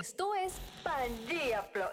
[0.00, 1.86] Esto es Pangea Plus.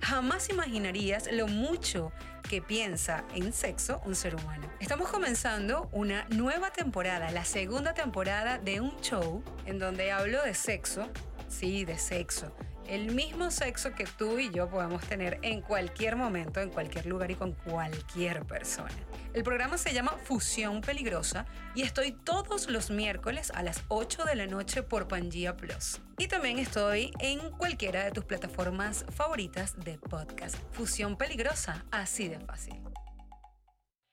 [0.00, 2.12] Jamás imaginarías lo mucho
[2.48, 4.70] que piensa en sexo un ser humano.
[4.80, 10.54] Estamos comenzando una nueva temporada, la segunda temporada de un show en donde hablo de
[10.54, 11.08] sexo,
[11.48, 12.54] sí, de sexo,
[12.88, 17.30] el mismo sexo que tú y yo podemos tener en cualquier momento, en cualquier lugar
[17.30, 18.94] y con cualquier persona.
[19.34, 24.34] El programa se llama Fusión Peligrosa y estoy todos los miércoles a las 8 de
[24.34, 26.00] la noche por Pangea Plus.
[26.18, 30.56] Y también estoy en cualquiera de tus plataformas favoritas de podcast.
[30.72, 32.80] Fusión Peligrosa, así de fácil.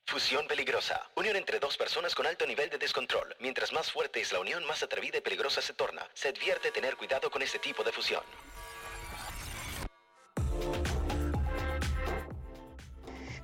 [0.06, 1.10] Fusión peligrosa.
[1.16, 3.36] Unión entre dos personas con alto nivel de descontrol.
[3.40, 6.08] Mientras más fuerte es la unión, más atrevida y peligrosa se torna.
[6.14, 8.22] Se advierte tener cuidado con este tipo de fusión.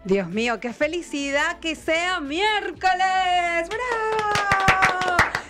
[0.05, 3.69] Dios mío, qué felicidad que sea miércoles.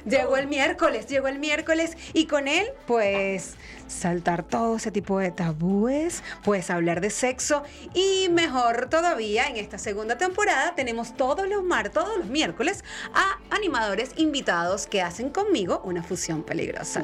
[0.06, 3.56] Llegó el miércoles, llegó el miércoles y con él, pues,
[3.90, 9.78] saltar todo ese tipo de tabúes, pues hablar de sexo y mejor todavía, en esta
[9.78, 15.82] segunda temporada tenemos todos los mar, todos los miércoles a animadores invitados que hacen conmigo
[15.84, 17.04] una fusión peligrosa.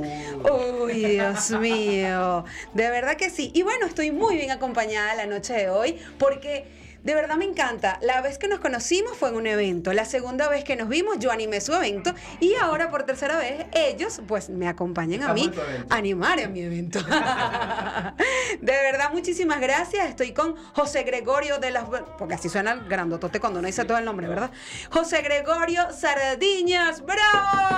[0.80, 3.52] Uy, Dios mío, de verdad que sí.
[3.54, 8.00] Y bueno, estoy muy bien acompañada la noche de hoy porque de verdad me encanta.
[8.02, 9.94] La vez que nos conocimos fue en un evento.
[9.94, 12.16] La segunda vez que nos vimos, yo animé su evento.
[12.40, 15.52] Y ahora, por tercera vez, ellos, pues, me acompañan a mí
[15.90, 17.00] a animar en mi evento.
[18.60, 20.10] de verdad, muchísimas gracias.
[20.10, 21.86] Estoy con José Gregorio de las...
[22.18, 24.50] Porque así suena el grandotote cuando no dice todo el nombre, ¿verdad?
[24.90, 27.06] José Gregorio Sardiñas.
[27.06, 27.75] ¡Bravo!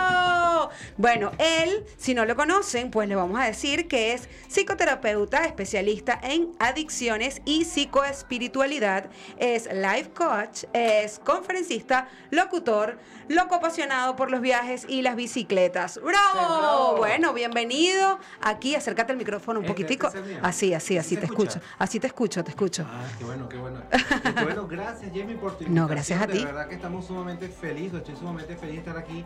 [0.98, 6.20] Bueno, él, si no lo conocen, pues le vamos a decir que es psicoterapeuta, especialista
[6.24, 9.06] en adicciones y psicoespiritualidad
[9.38, 16.00] es life coach, es conferencista, locutor, loco apasionado por los viajes y las bicicletas.
[16.04, 16.98] ¡Bravo!
[16.98, 18.18] Bueno, bienvenido.
[18.42, 20.08] Aquí, acércate al micrófono un Este, poquitico.
[20.08, 20.40] este.
[20.42, 21.60] Así, así, así ¿Se te escucha?
[21.60, 21.76] escucho.
[21.78, 22.88] Así te escucho, te escucho.
[22.90, 23.82] Ah, qué bueno, qué bueno.
[24.38, 25.76] Qué bueno, gracias Jamie por tu invitación.
[25.76, 26.40] No, gracias a ti.
[26.40, 29.24] De verdad que estamos sumamente felices, estoy sumamente feliz de estar aquí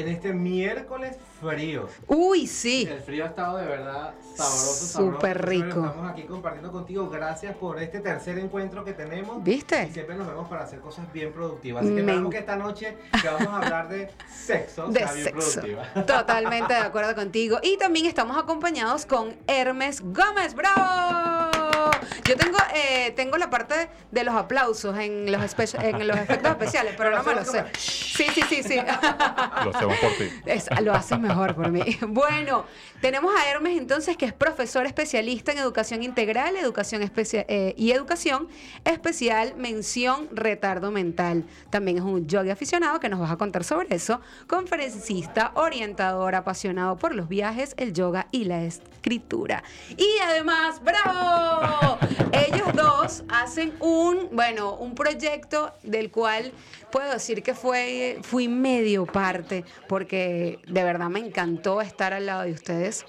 [0.00, 1.88] en este miércoles frío.
[2.06, 2.88] Uy, sí.
[2.90, 5.12] El frío ha estado de verdad sabroso, sabroso.
[5.16, 5.66] Súper rico.
[5.86, 7.08] Estamos aquí compartiendo contigo.
[7.08, 9.42] Gracias por este tercer encuentro que tenemos.
[9.42, 9.84] ¿Viste?
[9.88, 11.82] Y siempre nos vemos para hacer cosas bien productivas.
[11.82, 15.12] Así que Me esperamos que esta noche que vamos a hablar de sexo de sea
[15.12, 15.60] bien sexo.
[15.60, 15.92] productiva.
[16.06, 17.58] Totalmente de acuerdo contigo.
[17.62, 20.54] Y también estamos acompañados con Hermes Gómez.
[20.54, 21.90] ¡Bravo!
[22.24, 26.50] Yo tengo, eh, tengo la parte de los aplausos en los, espe- en los efectos
[26.50, 27.64] especiales, pero no me lo sé.
[27.78, 28.76] Sí, sí, sí, sí.
[28.76, 30.32] Lo hacemos por ti.
[30.46, 31.82] Es- lo haces mejor por mí.
[32.08, 32.64] Bueno,
[33.00, 37.92] tenemos a Hermes entonces, que es profesor especialista en educación integral, educación especia- eh, y
[37.92, 38.48] educación
[38.84, 41.44] especial, mención retardo mental.
[41.70, 44.20] También es un yoga aficionado que nos vas a contar sobre eso.
[44.46, 49.62] Conferencista, orientador, apasionado por los viajes, el yoga y la escritura.
[49.96, 51.98] Y además, ¡bravo!
[52.32, 56.52] Ellos dos hacen un, bueno, un proyecto del cual
[56.90, 62.42] puedo decir que fue, fui medio parte, porque de verdad me encantó estar al lado
[62.42, 63.04] de ustedes.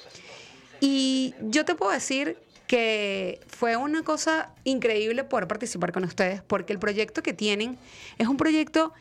[0.79, 6.71] Y yo te puedo decir que fue una cosa increíble poder participar con ustedes, porque
[6.71, 7.77] el proyecto que tienen
[8.17, 8.93] es un proyecto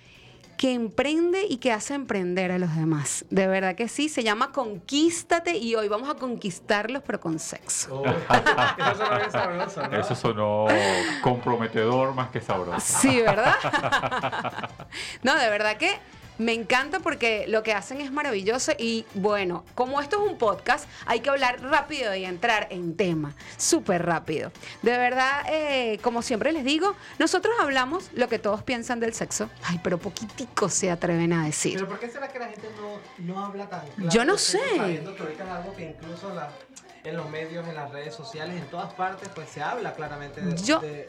[0.59, 3.25] que emprende y que hace emprender a los demás.
[3.31, 8.03] De verdad que sí, se llama Conquístate y hoy vamos a conquistarlos, pero con sexo.
[8.03, 9.97] Oh, eso bien sabroso, ¿no?
[9.97, 10.67] Eso sonó
[11.23, 12.99] comprometedor más que sabroso.
[13.01, 13.55] Sí, ¿verdad?
[15.23, 15.97] no, de verdad que
[16.38, 20.88] me encanta porque lo que hacen es maravilloso y bueno, como esto es un podcast,
[21.06, 24.53] hay que hablar rápido y entrar en tema, súper rápido.
[24.82, 29.50] De verdad, eh, como siempre les digo, nosotros hablamos lo que todos piensan del sexo,
[29.65, 31.75] ay, pero poquitico se atreven a decir.
[31.75, 34.10] Pero ¿por qué será que la gente no, no habla tan claro?
[34.10, 34.60] Yo no sé.
[34.77, 36.50] Sabiendo que ahorita es algo que incluso la-
[37.04, 40.56] en los medios, en las redes sociales, en todas partes, pues se habla claramente de-
[40.62, 41.09] Yo- de-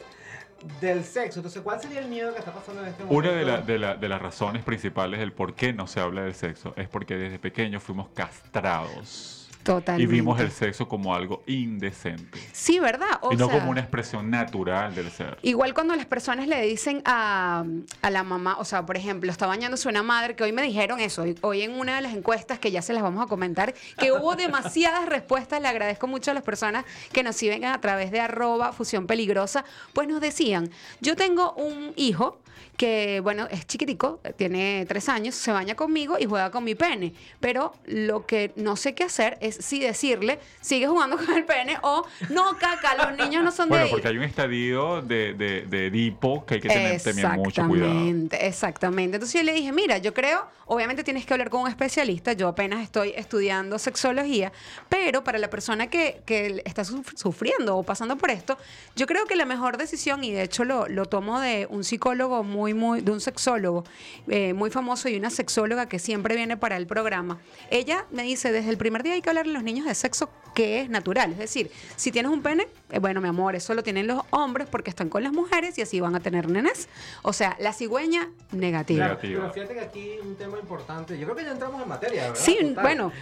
[0.80, 1.40] del sexo.
[1.40, 3.28] Entonces, ¿cuál sería el miedo que está pasando en este momento?
[3.28, 6.22] Una de, la- de la- de las razones principales del por qué no se habla
[6.22, 10.12] del sexo es porque desde pequeños fuimos castrados y Totalmente.
[10.12, 13.18] vimos el sexo como algo indecente Sí, ¿verdad?
[13.20, 15.38] O y no sea, como una expresión natural del ser.
[15.42, 17.64] Igual cuando las personas le dicen a,
[18.02, 21.00] a la mamá, o sea, por ejemplo, está bañándose una madre, que hoy me dijeron
[21.00, 23.74] eso, hoy, hoy en una de las encuestas, que ya se las vamos a comentar,
[23.98, 28.10] que hubo demasiadas respuestas, le agradezco mucho a las personas que nos siguen a través
[28.10, 30.70] de arroba fusión peligrosa, pues nos decían,
[31.00, 32.38] yo tengo un hijo
[32.80, 37.12] que, bueno, es chiquitico, tiene tres años, se baña conmigo y juega con mi pene.
[37.38, 41.76] Pero lo que no sé qué hacer es si decirle, sigue jugando con el pene
[41.82, 43.90] o no, caca, los niños no son Bueno, de...
[43.90, 47.90] porque hay un estadio de, de, de Edipo que hay que tener también mucho cuidado.
[47.90, 49.16] Exactamente, exactamente.
[49.16, 52.48] Entonces yo le dije, mira, yo creo, obviamente tienes que hablar con un especialista, yo
[52.48, 54.52] apenas estoy estudiando sexología,
[54.88, 58.56] pero para la persona que, que está suf- sufriendo o pasando por esto,
[58.96, 62.42] yo creo que la mejor decisión, y de hecho lo, lo tomo de un psicólogo
[62.42, 63.84] muy, muy, de un sexólogo
[64.28, 67.38] eh, muy famoso y una sexóloga que siempre viene para el programa,
[67.70, 70.30] ella me dice, desde el primer día hay que hablarle a los niños de sexo
[70.54, 73.82] que es natural, es decir, si tienes un pene, eh, bueno, mi amor, eso lo
[73.84, 76.88] tienen los hombres porque están con las mujeres y así van a tener nenes.
[77.22, 79.04] O sea, la cigüeña negativa.
[79.06, 81.16] Claro, pero fíjate que aquí un tema importante.
[81.16, 82.36] Yo creo que ya entramos en materia, ¿verdad?
[82.44, 82.82] Sí, Total.
[82.82, 83.12] bueno,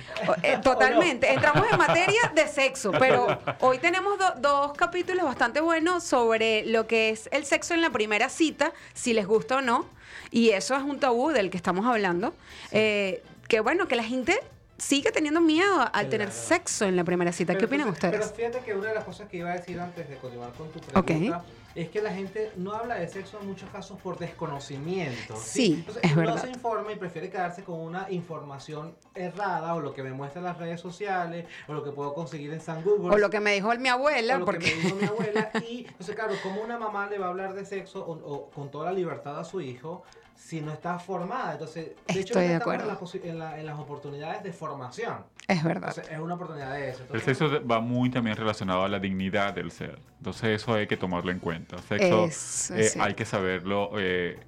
[0.42, 1.30] eh, totalmente.
[1.30, 6.86] Entramos en materia de sexo, pero hoy tenemos do- dos capítulos bastante buenos sobre lo
[6.86, 9.86] que es el sexo en la primera cita, si les gusta o no.
[10.30, 12.34] Y eso es un tabú del que estamos hablando.
[12.72, 14.38] Eh, que bueno, que la gente
[14.76, 16.42] sigue teniendo miedo al tener Claro.
[16.48, 17.54] sexo en la primera cita.
[17.54, 18.32] ¿Qué Pero opinan entonces- ustedes?
[18.36, 20.68] Pero fíjate que una de las cosas que iba a decir antes de continuar con
[20.70, 21.44] tu pregunta Ok.
[21.78, 25.36] Es que la gente no habla de sexo en muchos casos por desconocimiento.
[25.36, 29.94] Sí, Entonces, es no se informa y prefiere quedarse con una información errada o lo
[29.94, 33.14] que me muestran las redes sociales o lo que puedo conseguir en San Google.
[33.14, 34.70] O lo que me dijo mi abuela, o lo porque...
[34.70, 35.50] que me dijo mi abuela.
[35.68, 38.70] Y, entonces, claro, ¿cómo una mamá le va a hablar de sexo o, o con
[38.70, 40.02] toda la libertad a su hijo
[40.38, 41.52] si no está formada?
[41.52, 42.96] Entonces, de hecho, Estoy de acuerdo.
[43.24, 45.16] En, la- en las oportunidades de formación.
[45.48, 45.88] Es verdad.
[45.90, 46.98] Entonces, es una oportunidad de eso.
[47.00, 49.98] El Entonces, sexo va muy también relacionado a la dignidad del ser.
[50.18, 51.76] Entonces eso hay que tomarlo en cuenta.
[51.78, 52.98] Sexo Eso eh, sí.
[53.02, 54.38] hay que saberlo, eh,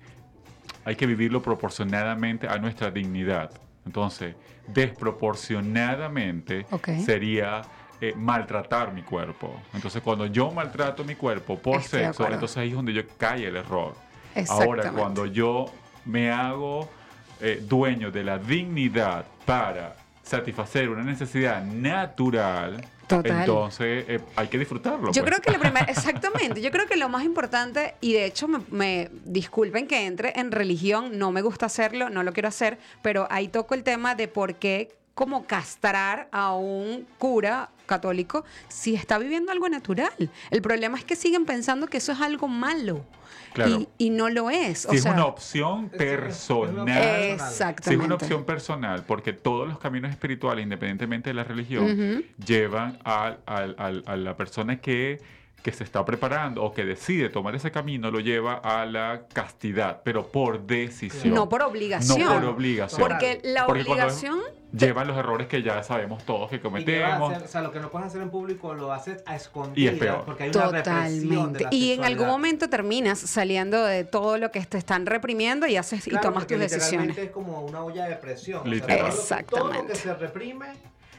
[0.84, 3.50] hay que vivirlo proporcionadamente a nuestra dignidad.
[3.84, 4.34] Entonces,
[4.68, 6.88] desproporcionadamente Ok.
[7.04, 7.62] sería
[8.00, 9.60] eh, maltratar mi cuerpo.
[9.74, 13.46] Entonces, cuando yo maltrato mi cuerpo por Estoy sexo, entonces ahí es donde yo cae
[13.46, 13.94] el error.
[14.48, 15.66] Ahora, cuando yo
[16.04, 16.88] me hago
[17.40, 23.40] eh, dueño de la dignidad para satisfacer una necesidad natural, Total.
[23.40, 25.10] entonces eh, hay que disfrutarlo.
[25.12, 25.24] Yo pues.
[25.24, 28.60] creo que lo primero, exactamente, yo creo que lo más importante, y de hecho me,
[28.70, 33.26] me- disculpen que entre en religión, no me gusta hacerlo, no lo quiero hacer, pero
[33.30, 39.18] ahí toco el tema de por qué como castrar a un cura católico si está
[39.18, 40.30] viviendo algo natural.
[40.50, 43.04] El problema es que siguen pensando que eso es algo malo.
[43.52, 43.80] Claro.
[43.98, 44.86] Y, y no lo es.
[44.86, 46.78] o Si es una opción personal.
[46.80, 46.86] opción.
[46.86, 48.04] Si es Exactamente.
[48.06, 54.16] una opción personal, porque todos los caminos espirituales, independientemente de la religión, llevan a, a
[54.16, 55.18] la persona que,
[55.62, 60.00] que se está preparando o que decide tomar ese camino, lo lleva a la castidad,
[60.04, 61.34] pero por decisión.
[61.34, 62.20] No por obligación.
[62.20, 63.00] No por obligación.
[63.00, 64.40] Porque la Porque obligación...
[64.72, 67.32] Llevan los errores que ya sabemos todos que y cometemos.
[67.32, 69.42] hacer- o sea, lo que no puedes hacer en público lo haces a Y es
[69.42, 70.24] escondidas peor.
[70.24, 71.64] porque hay una represión de Totalmente.
[71.64, 75.76] la Y en algún momento terminas saliendo de todo lo que te están reprimiendo y
[75.76, 77.08] haces y Claro, tomas porque tus decisiones.
[77.08, 78.60] literalmente es como una olla de presión.
[78.60, 78.98] o sea, Literal.
[78.98, 79.92] todo lo que- Todo lo Exactamente.
[79.92, 80.66] que se reprime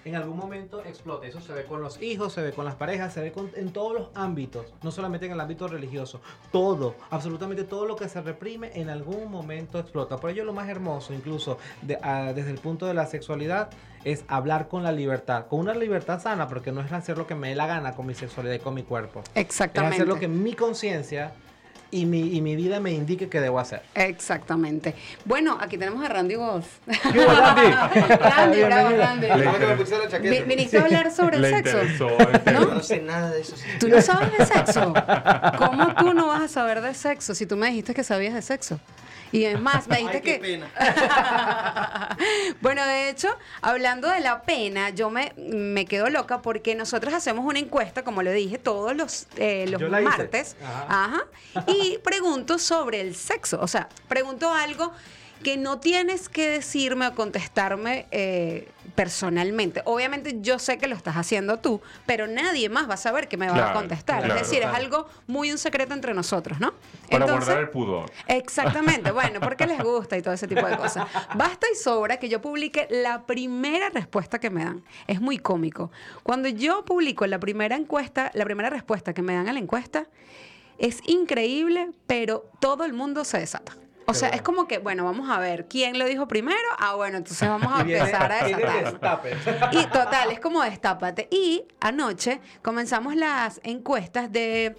[0.05, 1.27] en algún momento explota.
[1.27, 3.71] Eso se ve con los hijos, se ve con las parejas, se ve con- en
[3.71, 6.21] todos los ámbitos, no solamente en el ámbito religioso.
[6.51, 10.17] Todo, absolutamente todo lo que se reprime en algún momento explota.
[10.17, 13.69] Por ello lo más hermoso, incluso de- ah, desde el punto de la sexualidad,
[14.03, 17.35] es hablar con la libertad, con una libertad sana, porque no es hacer lo que
[17.35, 19.19] me dé la gana con mi sexualidad y con mi cuerpo.
[19.35, 19.95] Es Exactamente.
[19.97, 21.33] hacer lo que mi conciencia
[21.91, 23.81] y mi, y mi vida me indique que debo hacer.
[23.95, 24.95] Exactamente.
[25.25, 26.65] Bueno, aquí tenemos a Randy Wolf.
[27.11, 27.71] ¿Qué Randy?
[28.17, 28.97] Randy, bravo.
[28.97, 29.27] Randy.
[30.21, 31.79] Me Viniste a hablar sobre el sexo.
[32.45, 33.55] Yo no sé nada de eso.
[33.79, 34.93] Tú no sabes de sexo.
[35.57, 38.41] ¿Cómo tú no vas a saber de sexo si tú me dijiste que sabías de
[38.41, 38.79] sexo?
[39.31, 40.39] Y es más, me dijiste Ay, qué que...
[40.39, 42.17] pena.
[42.61, 43.29] bueno, de hecho,
[43.61, 48.23] hablando de la pena, yo me, me quedo loca porque nosotros hacemos una encuesta, como
[48.23, 50.55] le dije, todos los, eh, los martes.
[50.63, 51.25] Ajá.
[51.53, 51.65] Ajá.
[51.67, 53.59] Y pregunto sobre el sexo.
[53.61, 54.91] O sea, pregunto algo
[55.43, 59.81] que no tienes que decirme o contestarme eh, personalmente.
[59.85, 63.37] Obviamente yo sé que lo estás haciendo tú, pero nadie más va a saber que
[63.37, 64.19] me va a Claro, contestar.
[64.23, 64.77] claro, es decir, claro.
[64.77, 66.73] es algo muy un secreto entre nosotros, ¿no?
[67.09, 68.11] Para Entonces- guardar el pudor.
[68.27, 71.07] Exactamente, bueno, porque les gusta y todo ese tipo de cosas.
[71.35, 74.83] Basta y sobra que yo publique la primera respuesta que me dan.
[75.07, 75.91] Es muy cómico.
[76.23, 80.05] Cuando yo publico la primera encuesta, la primera respuesta que me dan a la encuesta,
[80.77, 83.73] es increíble, pero todo el mundo se desata.
[84.07, 86.57] O sea, es como que, bueno, vamos a ver quién lo dijo primero.
[86.79, 89.21] Ah, bueno, entonces vamos a empezar a desatar.
[89.71, 91.27] Y total, es como destápate.
[91.31, 94.75] Y anoche comenzamos las encuestas de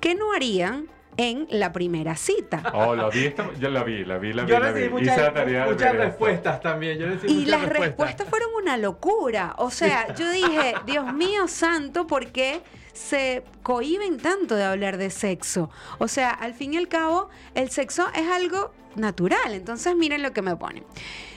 [0.00, 2.62] qué no harían en la primera cita.
[2.74, 4.72] Oh, la vi, esta- yo la vi, la vi, la vi, Yo la vi.
[4.86, 6.98] recibí muchas, respuestas también.
[6.98, 7.78] Yo Y las respuestas.
[7.80, 9.54] respuestas fueron una locura.
[9.58, 12.60] O sea, yo dije, Dios mío santo, ¿por qué
[12.98, 15.70] se cohiben tanto de hablar de sexo?
[15.98, 19.52] O sea, al fin y al cabo, el sexo es algo natural.
[19.54, 20.84] Entonces, miren lo que me ponen.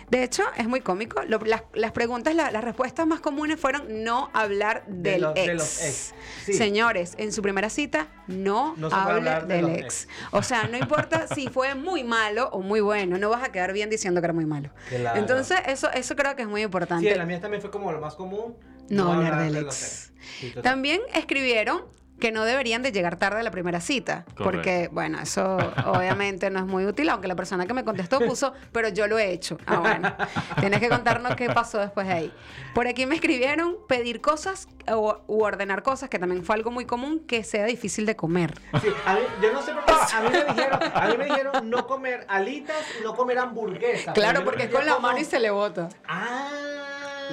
[0.09, 1.21] De hecho, es muy cómico.
[1.23, 5.37] Lo- las, las preguntas, la- las respuestas más comunes fueron no hablar De del los-
[5.37, 5.47] ex.
[5.47, 6.13] de los ex,
[6.45, 6.53] sí.
[6.53, 10.03] Señores, en su primera cita, no, No hable de del los ex.
[10.03, 10.07] ex.
[10.31, 13.71] O sea, no importa si fue muy malo o muy bueno, no vas a quedar
[13.71, 14.69] bien diciendo que era muy malo.
[14.89, 15.17] Claro.
[15.17, 17.09] Entonces, eso, eso creo que es muy importante.
[17.09, 18.55] Sí, la mía también fue como lo más común.
[18.91, 20.11] No hablar del de ex.
[20.39, 20.53] Sí.
[20.63, 21.83] También escribieron
[22.19, 24.25] que no deberían de llegar tarde a la primera cita.
[24.37, 25.57] Porque, bueno, eso
[25.87, 29.17] obviamente no es muy útil, aunque la persona que me contestó puso, pero yo lo
[29.17, 29.57] he hecho.
[29.65, 30.15] Ah, bueno.
[30.59, 32.33] Tienes que contarnos qué pasó después de ahí.
[32.75, 36.85] Por aquí me escribieron pedir cosas o, u ordenar cosas, que también fue algo muy
[36.85, 38.53] común, que sea difícil de comer.
[38.79, 39.91] Sí, a mí- yo no sé por qué.
[39.93, 44.13] A mí me dijeron, a mí me dijeron no comer alitas no comer hamburguesas.
[44.13, 45.89] Claro, porque no es con la mano y se le bota.
[46.07, 46.49] Ah.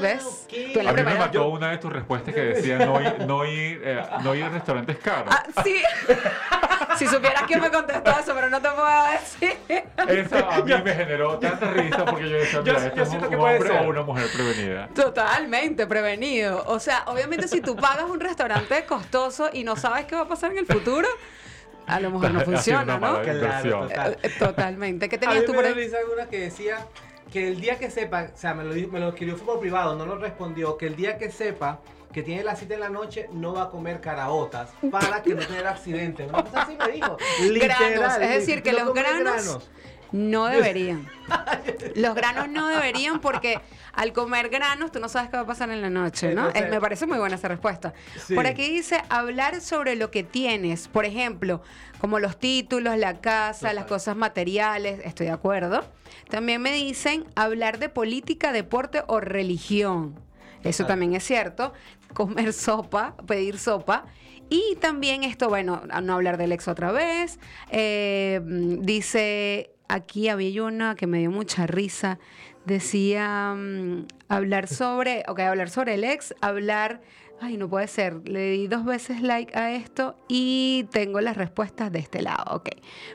[0.00, 0.24] ¿Ves?
[0.24, 0.48] ok.
[0.72, 3.14] Tú en la A mí me mató una de tus respuestas que decía no ir,
[3.26, 5.34] no ir, eh, no ir a restaurantes caros.
[5.34, 5.82] Ah, sí.
[6.98, 9.58] si supieras que me contestó eso, pero no te puedo decir.
[10.08, 13.08] Eso a mí me generó tanta risa porque yo decía, Yo- mira, yo este es
[13.08, 13.82] un, que un puede hombre ser.
[13.86, 14.88] o una mujer prevenida.
[14.94, 16.64] Totalmente prevenido.
[16.66, 20.28] O sea, obviamente si tú pagas un restaurante costoso y no sabes qué va a
[20.28, 21.08] pasar en el futuro,
[21.86, 23.20] a lo mejor no funciona, ¿no?
[23.22, 24.18] Claro, total.
[24.22, 25.08] Eh, Totalmente.
[25.08, 25.90] ¿Qué A tenías mí tú me por ahí?
[25.94, 26.78] alguna que decía
[27.30, 29.96] que el día que sepa, o sea, me lo, me lo escribió fue por privado,
[29.96, 31.80] no lo respondió, que el día que sepa
[32.12, 35.46] que tiene la cita en la noche no va a comer caraotas para que no
[35.46, 36.28] tener accidentes.
[36.28, 37.16] Una cosa así me dijo.
[37.42, 39.70] Literal, Granos, es decir, que no los granos
[40.12, 41.06] no deberían.
[41.94, 43.60] Los granos no deberían porque
[43.92, 46.46] al comer granos tú no sabes qué va a pasar en la noche, ¿no?
[46.46, 47.92] Entonces- Eh, me parece muy buena esa respuesta.
[48.26, 48.34] Sí.
[48.34, 51.62] Por aquí dice hablar sobre lo que tienes, por ejemplo,
[52.00, 55.84] como los títulos, la casa, las cosas materiales, estoy de acuerdo.
[56.30, 60.18] También me dicen hablar de política, deporte o religión.
[60.62, 60.86] Eso Total.
[60.94, 61.72] también es cierto.
[62.14, 64.06] Comer sopa, pedir sopa.
[64.50, 67.38] Y también esto, bueno, no hablar del ex otra vez.
[67.70, 72.18] Eh, mm, dice, aquí había una que me dio mucha risa.
[72.64, 77.00] Decía, mm, hablar sobre, ok, hablar sobre el ex, hablar,
[77.40, 81.90] ay, no puede ser, le di dos veces like a esto y tengo las respuestas
[81.92, 82.68] de este lado, ok.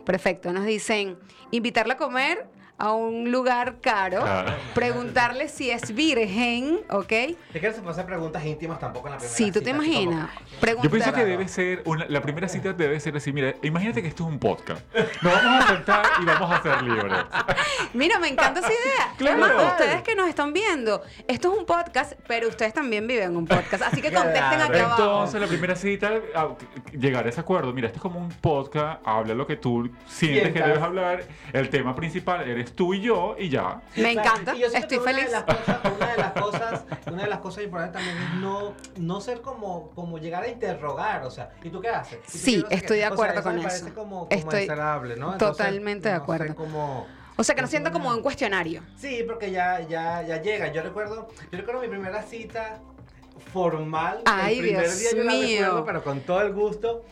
[0.06, 1.18] Perfecto, nos dicen,
[1.51, 4.51] invitarla a comer a un lugar caro, Claro.
[4.74, 7.12] preguntarle si es virgen, ¿ok?
[7.12, 9.65] Es que no se puede hacer preguntas íntimas tampoco en la primera Sí, tú te
[9.65, 10.30] cita, imaginas.
[10.60, 14.01] como- Yo pienso que debe ser, una- la primera cita debe ser así, mira, imagínate
[14.01, 14.82] que esto es un podcast.
[15.22, 17.20] Nos vamos a sentar y vamos a ser libres.
[17.94, 19.13] Mira, me encanta esa idea.
[19.18, 19.46] Claro.
[19.46, 23.36] Es más, ustedes que nos están viendo, esto es un podcast, pero ustedes también viven
[23.38, 23.84] un podcast.
[23.84, 24.63] Así que contesten Claro.
[24.74, 25.01] acá abajo.
[25.03, 26.50] Entonces, la primera cita, a-
[26.92, 27.72] llegar a ese acuerdo.
[27.74, 31.24] Mira, esto es como un podcast, habla lo que tú sientes que debes hablar.
[31.53, 33.82] El tema principal eres tú y yo y ya.
[33.96, 35.25] Me encanta, y yo siento estoy una feliz.
[35.25, 38.74] De las cosas, una, de las cosas, una de las cosas importantes también es no,
[38.98, 42.20] no ser como, como llegar a interrogar, o sea, ¿y tú qué haces?
[42.27, 43.01] ¿Y tú Sí, qué no sé estoy qué?
[43.03, 43.67] de O sea, acuerdo con me eso.
[43.70, 44.67] parece como, como Estoy
[45.17, 45.38] ¿no?
[45.38, 46.55] totalmente de no sé acuerdo.
[46.55, 48.82] cómo- O sea, que no cómo sienta como un cuestionario.
[48.96, 50.72] Sí, porque ya, ya, ya llega.
[50.72, 52.79] Yo recuerdo, yo recuerdo mi primera cita
[53.51, 54.22] formal.
[54.25, 55.60] Ay, el primer Dios día yo la mío.
[55.62, 57.03] recuerdo, pero con todo el gusto.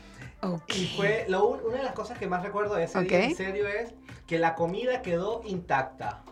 [0.70, 3.68] Y fue, lo una de las cosas que más recuerdo de ese día, en serio,
[3.68, 3.94] es
[4.32, 6.24] que la comida quedó intacta.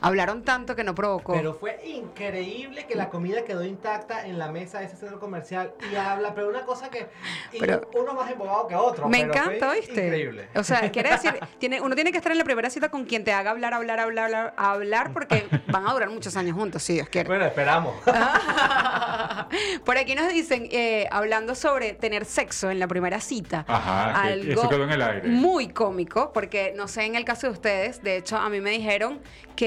[0.00, 1.32] Hablaron tanto que no provocó.
[1.32, 5.72] Pero fue increíble que la comida quedó intacta en la mesa de ese centro comercial
[5.90, 7.08] y habla, pero una cosa que
[7.58, 9.08] Pero- uno más embobado que otro.
[9.08, 10.04] Me pero encanta, fue ¿viste?
[10.06, 10.48] Increíble.
[10.54, 13.24] O sea, quiere decir, tiene, uno tiene que estar en la primera cita con quien
[13.24, 16.94] te haga hablar, hablar, hablar, hablar, hablar, porque van a durar muchos años juntos, si
[16.94, 17.28] Dios quiere.
[17.28, 17.94] Bueno, esperamos.
[19.84, 23.64] Por aquí nos dicen, eh, hablando sobre tener sexo en la primera cita.
[23.68, 25.28] Ajá, algo eso quedó en el aire.
[25.28, 28.70] Muy cómico, porque no sé en el caso de ustedes, de hecho a mí me
[28.70, 29.20] dijeron
[29.56, 29.63] que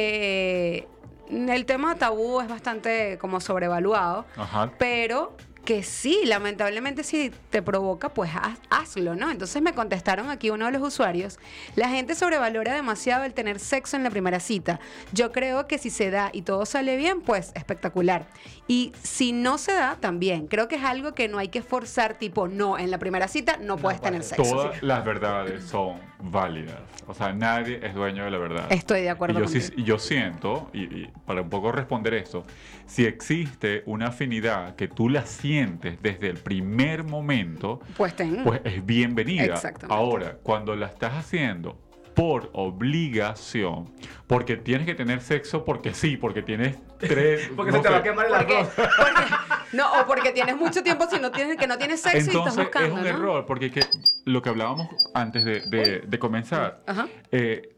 [1.30, 4.72] el tema tabú es bastante como sobrevaluado, Ajá.
[4.78, 5.36] pero
[5.66, 9.30] que sí, lamentablemente si te provoca, pues haz- hazlo, ¿no?
[9.30, 11.40] Entonces me contestaron aquí uno de los usuarios,
[11.76, 14.80] la gente sobrevalora demasiado el tener sexo en la primera cita.
[15.12, 18.28] Yo creo que si se da y todo sale bien, pues espectacular.
[18.68, 20.48] Y si no se da, también.
[20.48, 23.58] Creo que es algo que no hay que forzar, tipo, no, en la primera cita
[23.62, 24.44] no, puedes tener sexo.
[24.44, 26.76] Todas las verdades son válidas.
[27.08, 28.66] O sea, nadie es dueño de la verdad.
[28.70, 32.14] Estoy de Y acuerdo yo, sí- y yo siento, y, y para un poco responder
[32.16, 32.44] esto,
[32.86, 38.44] si existe una afinidad que tú la sientes desde el primer momento, Pues ten.
[38.44, 39.46] pues es bienvenida.
[39.54, 39.94] Exactamente.
[39.96, 41.78] Ahora, cuando la estás haciendo
[42.18, 43.86] por obligación,
[44.26, 47.48] porque tienes que tener sexo porque sí, porque tienes tres...
[47.56, 48.70] Porque no se te va a quemar el porque, arroz.
[48.76, 49.36] porque-
[49.74, 52.36] No, o porque tienes mucho tiempo si no tienes, que no tienes sexo y estás
[52.36, 53.08] Entonces buscando, es un ¿no?
[53.08, 53.82] error, porque que,
[54.26, 57.08] lo que hablábamos antes de, de- de comenzar, Ajá.
[57.32, 57.77] eh,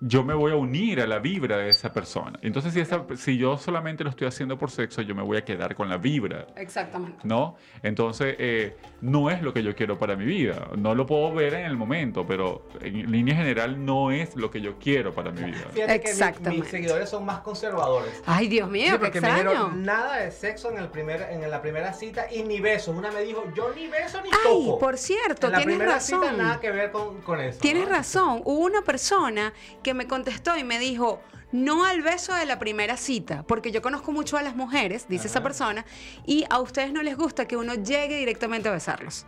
[0.00, 2.38] yo me voy a unir a la vibra de esa persona.
[2.42, 5.44] Entonces, si, esa- si yo solamente lo estoy haciendo por sexo, yo me voy a
[5.44, 6.46] quedar con la vibra.
[6.56, 7.18] Exactamente.
[7.24, 7.56] ¿No?
[7.82, 10.68] Entonces, eh, no es lo que yo quiero para mi vida.
[10.76, 14.60] No lo puedo ver en el momento, pero en línea general no es lo que
[14.60, 15.66] yo quiero para mi vida.
[15.72, 16.60] Fíjate que mi- Exactamente.
[16.62, 18.22] mis seguidores son más conservadores.
[18.26, 19.50] Ay, Dios Sí, mío, qué porque me extraño.
[19.50, 22.96] dijeron nada de sexo en, el primer, en la primera cita y ni besos.
[22.96, 26.20] Una me dijo, yo ni beso ni Ay, por cierto, en la tienes primera razón.
[26.22, 27.58] cita nada que ver con, con eso.
[27.60, 27.94] Tienes ¿no?
[27.96, 28.40] razón.
[28.44, 29.52] Hubo una persona
[29.82, 31.20] que me contestó y me dijo,
[31.52, 35.26] no al beso de la primera cita, porque yo conozco mucho a las mujeres, dice
[35.26, 35.84] esa persona,
[36.26, 39.26] y a ustedes no les gusta que uno llegue directamente a besarlos.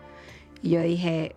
[0.63, 1.35] Y yo dije,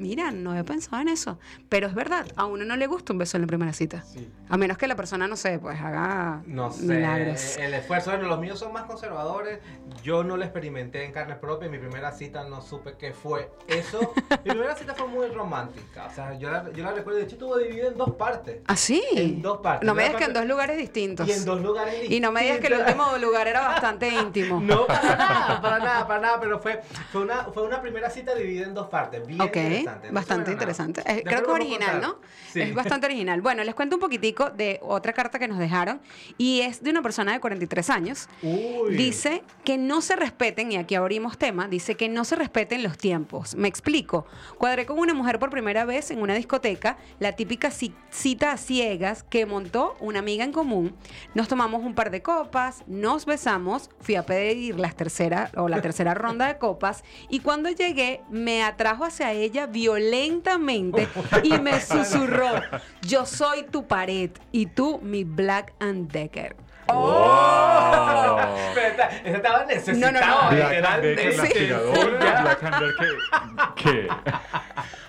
[0.00, 1.38] mira, no he pensado en eso,
[1.68, 4.02] pero es verdad, a uno no le gusta un beso en la primera cita.
[4.02, 4.28] Sí.
[4.48, 7.56] A menos que la persona, no sé, pues haga No sé, milagros.
[7.58, 9.60] el esfuerzo, bueno, los míos son más conservadores.
[10.02, 11.68] Yo no lo experimenté en carne propia.
[11.68, 14.12] Mi primera cita no supe qué fue eso.
[14.44, 16.06] Mi primera cita fue muy romántica.
[16.10, 17.18] O sea, yo la, yo la recuerdo.
[17.18, 18.62] De hecho, estuvo dividida en dos partes.
[18.66, 19.02] ¿Ah, sí?
[19.14, 19.86] En dos partes.
[19.86, 21.28] No me digas que en dos lugares distintos.
[21.28, 22.16] Y en dos lugares distintos.
[22.16, 24.60] Y no me digas que el último lugar era bastante íntimo.
[24.60, 26.80] No, para nada, para nada, para nada, pero fue,
[27.12, 29.26] fue, una, fue una primera cita dividida en dos partes.
[29.26, 29.56] Bien Ok,
[29.96, 30.08] interesante.
[30.08, 31.00] No bastante interesante.
[31.06, 32.00] Eh, creo que es original.
[32.00, 32.16] ¿no?
[32.52, 32.60] Sí.
[32.60, 33.40] Es bastante original.
[33.40, 36.00] Bueno, les cuento un poquitico de otra carta que nos dejaron
[36.38, 38.28] y es de una persona de 43 años.
[38.42, 38.96] Uy.
[38.96, 42.98] Dice que no se respeten, y aquí abrimos tema, dice que no se respeten los
[42.98, 43.54] tiempos.
[43.54, 44.26] Me explico.
[44.58, 48.56] Cuadré con una mujer por primera vez en una discoteca, la típica ci- cita a
[48.56, 50.96] ciegas que montó una amiga en común.
[51.34, 55.80] Nos tomamos un par de copas, nos besamos, fui a pedir las tercera, o la
[55.80, 61.08] tercera ronda de copas, y cuando llegué me atrajo hacia ella violentamente
[61.42, 62.60] y me susurró,
[63.00, 66.54] yo soy tu pared y tú mi Black and Decker.
[66.92, 68.38] ¡Oh!
[68.74, 70.12] Pero estaba necesitada.
[70.12, 70.50] No, no, no.
[70.56, 71.76] Black era and Decker, la necesaria.
[71.76, 73.16] aspiradora, Black and Decker,
[73.76, 74.08] ¿qué?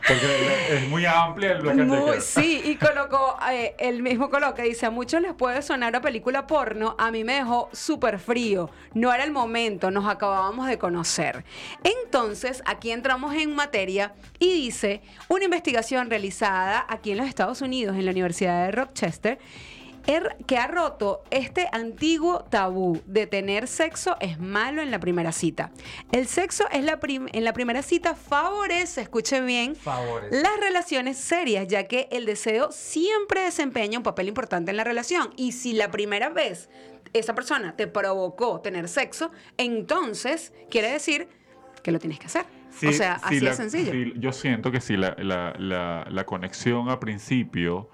[0.08, 2.22] Porque es muy amplia el Black and Muy- Decker.
[2.22, 6.48] sí, y colocó, eh, el mismo coloca, dice, a muchos les puede sonar a película
[6.48, 11.46] porno, a mí me dejó súper frío, no era el momento, nos acabábamos de conocer.
[11.84, 17.96] Entonces, aquí entramos en materia y dice, una investigación realizada aquí en los Estados Unidos,
[17.96, 19.71] en la Universidad de Rochester, er-
[20.48, 25.72] que ha roto este antiguo tabú de tener sexo es malo en la primera cita.
[26.12, 30.42] El sexo es la en la primera cita favorece, escuche bien, Favorece.
[30.42, 35.32] las relaciones serias, ya que el deseo siempre desempeña un papel importante en la relación.
[35.38, 36.70] Y si la primera vez
[37.14, 41.28] esa persona te provocó tener sexo, entonces quiere decir
[41.84, 42.46] que lo tienes que hacer.
[42.70, 43.92] Sí, o sea, sí, así la- de sencillo.
[43.92, 47.90] sí, yo siento que si la, la- la- la conexión a principio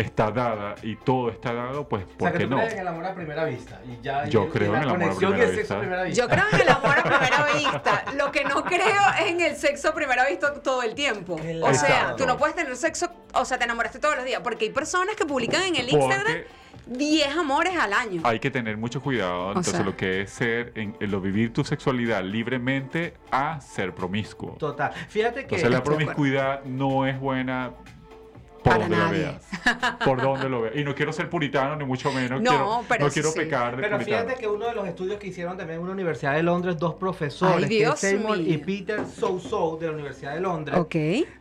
[0.00, 2.56] está dada y todo está dado, pues O sea, ¿por que qué tú no?
[2.58, 3.80] crees en el amor a primera vista.
[3.86, 5.78] Y ya, y Yo y creo en el amor a primera el sexo a vista.
[5.80, 6.22] primera vista.
[6.22, 8.04] Yo creo en el amor a primera vista.
[8.16, 11.38] Lo que no creo es en el sexo a primera vista todo el tiempo.
[11.62, 14.40] O sea, tú no puedes tener sexo, o sea, te enamoraste todos los días.
[14.42, 16.36] Porque hay personas que publican en el Porque- Instagram
[16.86, 18.22] 10 amores al año.
[18.24, 19.48] Hay que tener mucho cuidado.
[19.48, 23.94] Entonces, sea- lo que es ser, en, en lo vivir tu sexualidad libremente a ser
[23.94, 24.56] promiscuo.
[24.58, 24.92] Total.
[25.08, 25.54] Fíjate que.
[25.56, 27.70] Entonces, la promiscuidad no es buena
[28.62, 29.22] por Para donde nadie.
[29.22, 29.98] la veas.
[30.04, 30.76] Por donde lo veas.
[30.76, 32.40] Y no quiero ser puritano, ni mucho menos.
[32.42, 33.38] No, quiero, pero no quiero sí.
[33.40, 34.22] pecar de Pero puritano.
[34.24, 36.94] fíjate que uno de los estudios que hicieron también en una universidad de Londres, dos
[36.94, 38.52] profesores, Ay, que Dios es Seymour mío.
[38.54, 40.94] y Peter Sousou de la Universidad de Londres, Ok.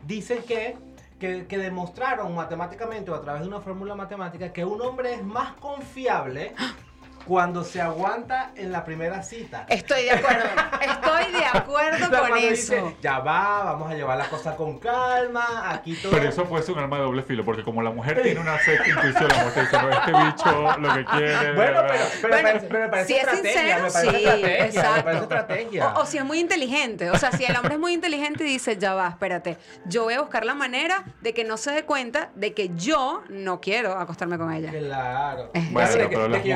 [0.06, 0.78] dicen que,
[1.20, 5.24] que, que demostraron matemáticamente o a través de una fórmula matemática que un hombre es
[5.24, 6.54] más confiable
[7.30, 9.68] cuando se aguanta en la primera cita.
[9.70, 10.46] Estoy de acuerdo.
[10.82, 12.50] Estoy de acuerdo O sea, con eso.
[12.50, 16.12] dice, ya va, vamos a llevar las cosas con calma, aquí todo.
[16.12, 18.58] Pero eso puede ser un arma de doble filo, porque como la mujer tiene una
[18.58, 21.54] sexta intuición, la mujer está diciendo, este bicho lo que quiere.
[21.54, 21.88] Bueno, bla, bla".
[21.92, 24.66] pero, pero, Bueno, me parece- pero me parece si es sincero, me parece sí, estrategia,
[24.66, 24.96] exacto.
[24.96, 25.88] me parece estrategia.
[25.88, 27.12] O, o si es muy inteligente.
[27.12, 30.16] O sea, si el hombre es muy inteligente y dice, ya va, espérate, yo voy
[30.16, 33.94] a buscar la manera de que no se dé cuenta de que yo no quiero
[33.94, 34.72] acostarme con ella.
[34.72, 35.52] Claro.
[35.54, 36.50] Es Bueno, pero las que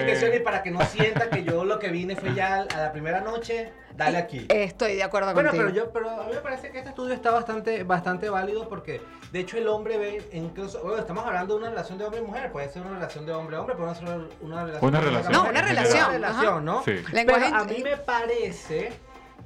[0.00, 3.20] intenciones para que no sienta que yo lo que vine fue ya a la primera
[3.20, 4.46] noche, dale aquí.
[4.48, 5.70] Estoy de acuerdo Bueno, contigo.
[5.72, 9.00] pero yo, pero a mí me parece que este estudio está bastante, bastante válido porque
[9.32, 12.24] de hecho el hombre ve, incluso, bueno, estamos hablando de una relación de hombre y
[12.24, 14.04] mujer, puede ser una relación de hombre a hombre, puede ser
[14.40, 15.32] una relación Una de mujer a relación.
[15.32, 15.52] No, mujer.
[15.52, 16.82] una relación, Una relación, ¿no?
[16.84, 16.92] Sí.
[17.12, 18.92] Lenguaje Pero a mí me parece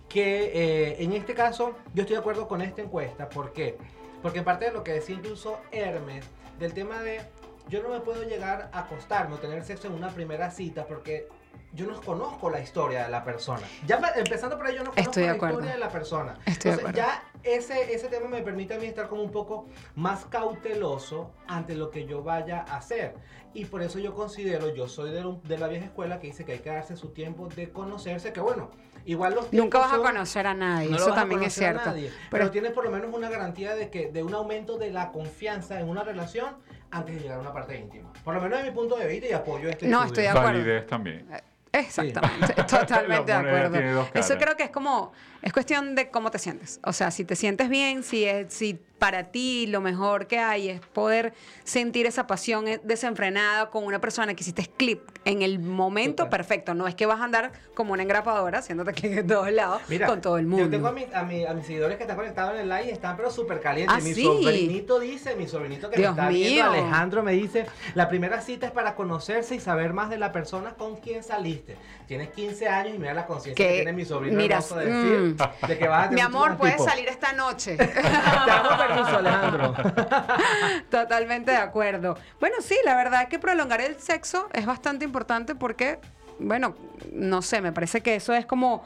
[0.08, 3.28] que eh, en este caso yo estoy de acuerdo con esta encuesta.
[3.28, 3.78] ¿Por qué?
[4.22, 6.26] Porque en parte de lo que decía incluso Hermes,
[6.58, 7.20] del tema de
[7.70, 11.28] yo no me puedo llegar a acostarme o tener sexo en una primera cita porque
[11.72, 13.62] yo no conozco la historia de la persona.
[13.86, 15.54] Ya empezando por ahí, yo no conozco Estoy de la acuerdo.
[15.54, 16.32] historia de la persona.
[16.44, 16.96] Estoy de Entonces, acuerdo.
[16.98, 21.76] ya ese, ese tema me permite a mí estar como un poco más cauteloso ante
[21.76, 23.14] lo que yo vaya a hacer.
[23.54, 26.58] Y por eso yo considero, yo soy de, la vieja escuela que dice que hay
[26.58, 28.70] que darse su tiempo de conocerse, que bueno,
[29.04, 31.86] igual los Nunca vas a conocer a nadie, no eso también es cierto.
[31.86, 34.90] nadie, pero, Pero tienes por lo menos una garantía de que de un aumento de
[34.90, 36.56] la confianza en una relación
[36.90, 38.12] antes de llegar a una parte íntima.
[38.24, 40.06] Por lo menos de mi punto de vista y apoyo este No, estudio.
[40.06, 40.48] estoy de acuerdo.
[40.58, 41.26] Validez también.
[41.72, 44.08] Exactamente, totalmente de acuerdo.
[44.14, 46.80] Eso creo que es como, es cuestión de cómo te sientes.
[46.84, 50.68] O sea, si te sientes bien, si, es, si para ti lo mejor que hay
[50.68, 51.32] es poder
[51.64, 56.74] sentir esa pasión eh, desenfrenada con una persona que hiciste clip en el momento perfecto.
[56.74, 60.06] No es que vas a andar como una engrapadora haciéndote clic en todos lados Mira,
[60.06, 60.66] con todo el mundo.
[60.66, 62.84] Yo tengo a, mi- a, mi- a mis seguidores que están conectados en el live
[62.86, 63.96] y están pero súper calientes.
[63.96, 64.22] ¿Ah, mi sí?
[64.22, 66.82] sobrinito dice, mi sobrinito que Dios me está viendo, mío.
[66.82, 70.74] Alejandro, me dice, la primera cita es para conocerse y saber más de la persona
[70.74, 71.76] con quien saliste.
[72.06, 75.18] Tienes 15 años y mira la conciencia que Que- tiene mi sobrino mira, de decir
[75.38, 75.66] mm.
[75.68, 76.88] de que vas a tener Mi amor, puedes tipo.
[76.88, 77.76] salir esta noche.
[78.92, 79.74] Alejandro.
[80.90, 82.16] Totalmente de acuerdo.
[82.40, 85.98] Bueno, sí, la verdad es que prolongar el sexo es bastante importante porque,
[86.38, 86.74] bueno,
[87.12, 88.84] no sé, me parece que eso es como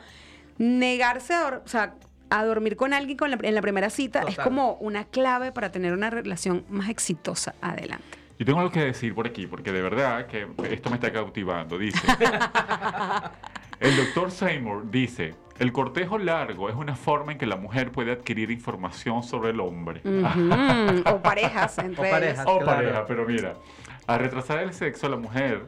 [0.59, 1.95] negarse a, o sea,
[2.31, 5.71] a dormir con alguien con la- en la primera cita es como una clave para
[5.71, 8.05] tener una relación más exitosa adelante.
[8.39, 11.79] Yo tengo algo que decir por aquí, porque de verdad que esto me está cautivando.
[11.79, 12.01] Dice,
[13.81, 18.13] el doctor Seymour dice, el cortejo largo es una forma en que la mujer puede
[18.13, 20.01] adquirir información sobre el hombre.
[21.11, 22.47] O parejas entre O parejas.
[22.47, 22.67] O Claro.
[22.79, 23.55] pareja, pero mira,
[24.07, 25.65] al retrasar el sexo, la mujer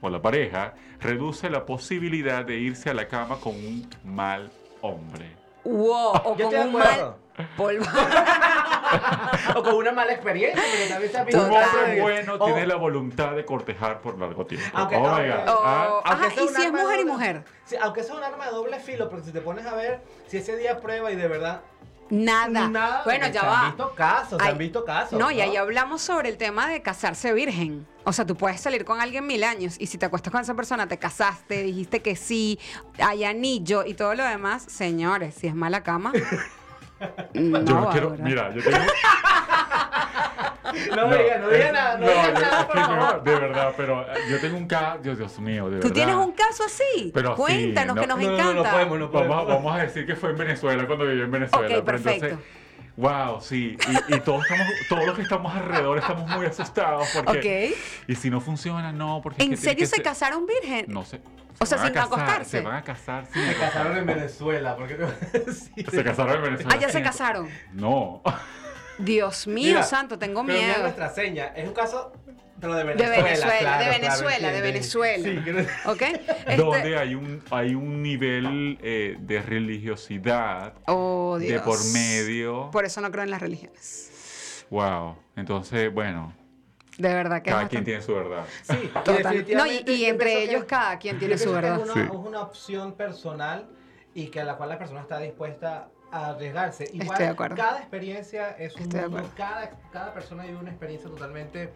[0.00, 5.26] o la pareja reduce la posibilidad de irse a la cama con un mal hombre.
[5.64, 7.14] Wow, o con un mal.
[9.54, 13.32] o con una mala experiencia, porque también se Un hombre bueno o- tiene la voluntad
[13.32, 14.66] de cortejar por largo tiempo.
[14.72, 15.48] Aunque- oh my aunque- God.
[15.48, 17.44] O- Ah, Ajá, y si es mujer y mujer.
[17.64, 20.38] Sí, aunque sea un arma de doble filo, porque si te pones a ver, si
[20.38, 21.60] ese día prueba y de verdad
[22.10, 22.68] Nada.
[22.68, 23.64] Nada, bueno, se ya han va.
[23.66, 25.18] visto casos, se han visto casos.
[25.18, 27.86] No, y ahí hablamos sobre el tema de casarse virgen.
[28.04, 30.54] O sea, tú puedes salir con alguien mil años y si te acuestas con esa
[30.54, 32.58] persona, te casaste, dijiste que sí,
[32.98, 36.12] hay anillo y todo lo demás, señores, si es mala cama.
[37.34, 38.78] no yo no quiero, mira, yo tengo...
[40.94, 44.02] No, diga, no diga es- nada, no, no, diga nada, por no, de verdad, pero
[44.02, 45.94] eh, yo tengo un caso, Dios, Dios mío, de ¿Tú verdad.
[45.94, 47.10] tienes un caso así?
[47.14, 48.62] Pero sí, Cuéntanos, no- que nos No, no, no, encanta.
[48.62, 49.36] no podemos, no podemos.
[49.36, 51.66] Vamos, a- vamos a decir que fue en Venezuela cuando viví en Venezuela.
[51.66, 52.26] Ok, pero perfecto.
[52.26, 52.48] entonces,
[52.98, 53.76] wow, sí.
[54.10, 57.74] Y, y todos, estamos, todos los que estamos alrededor estamos muy asustados porque...
[58.06, 59.42] Y si no funciona, no, porque...
[59.42, 60.86] ¿En serio se ser- casaron virgen?
[60.88, 61.20] No sé.
[61.60, 62.58] O se sea, sin casar, acostarse.
[62.58, 64.96] Se van a casar sin Se casaron en Venezuela, porque
[65.52, 65.84] sí.
[65.90, 66.74] Se casaron en Venezuela.
[66.74, 67.48] Ah, ya se casaron.
[67.72, 68.22] No.
[68.98, 70.82] Dios mío, Mira, santo, tengo Pero miedo.
[70.82, 72.12] nuestra seña, es un caso
[72.60, 73.22] pero de De Venezuela.
[73.22, 74.60] Venezuela, claro, de claro, Venezuela, de.
[74.60, 75.24] Venezuela.
[75.24, 76.02] Sí, que- ¿Ok?
[76.28, 82.68] Este- Donde hay un, hay un nivel eh, de religiosidad Oh, de por medio.
[82.72, 84.64] Por eso no creo en las religiones.
[84.70, 85.16] Wow.
[85.36, 86.34] Entonces, bueno,
[86.96, 88.44] De verdad que cada quien tiene su verdad.
[88.62, 89.16] Sí, Total.
[89.18, 91.76] definitivamente No, y- y entre que- ellos cada quien tiene su verdad.
[91.78, 92.00] Es una, Sí.
[92.00, 93.68] es una opción personal
[94.14, 96.84] y que a la cual la persona está dispuesta a arriesgarse.
[96.92, 97.56] Igual, Estoy de acuerdo.
[97.56, 101.72] cada experiencia es un Estoy mundo, cada, cada persona vive una experiencia totalmente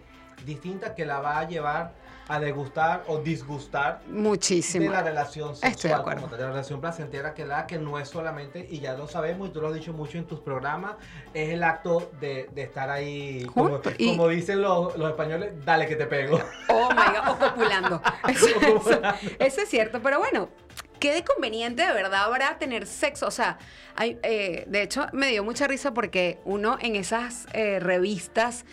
[0.47, 1.93] distinta que la va a llevar
[2.29, 4.85] a degustar o disgustar Muchísimo.
[4.87, 6.27] de la relación Estoy de sexual, acuerdo.
[6.29, 9.49] tal, de la relación placentera, que la que no es solamente, y ya lo sabemos,
[9.49, 10.95] y tú lo has dicho mucho en tus programas,
[11.35, 15.87] es el acto de, de estar ahí, como, y- como dicen los, los españoles, dale
[15.87, 16.39] que te pego.
[16.69, 18.01] Oh my God, o copulando.
[18.29, 19.01] Eso, eso-
[19.39, 20.49] eso es cierto, pero bueno.
[21.03, 23.27] Qué de conveniente de verdad habrá tener sexo.
[23.27, 23.59] O sea,
[23.97, 28.65] hay, eh, de hecho me dio mucha risa porque uno en esas eh, revistas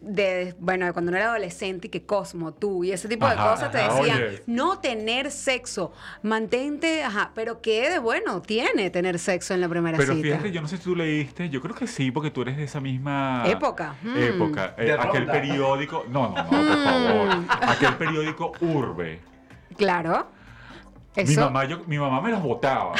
[0.00, 3.34] de, bueno, de cuando uno era adolescente y que Cosmo, tú y ese tipo de
[3.34, 4.42] Ajá, cosas te ajá, decían, oye.
[4.46, 9.98] no tener sexo, mantente, ajá, pero qué de bueno tiene tener sexo en la primera
[9.98, 10.22] Pero cita.
[10.28, 12.64] fíjate, yo no sé si tú leíste, yo creo que sí, porque tú eres de
[12.64, 14.16] esa misma Época, mm.
[14.16, 14.74] época.
[14.78, 17.36] Eh, aquel periódico, no, no, no, por favor.
[17.36, 17.46] Mm.
[17.68, 19.20] Aquel periódico Urbe.
[19.76, 20.35] Claro.
[21.24, 22.92] Mi mamá, yo, mi mamá me los votaba,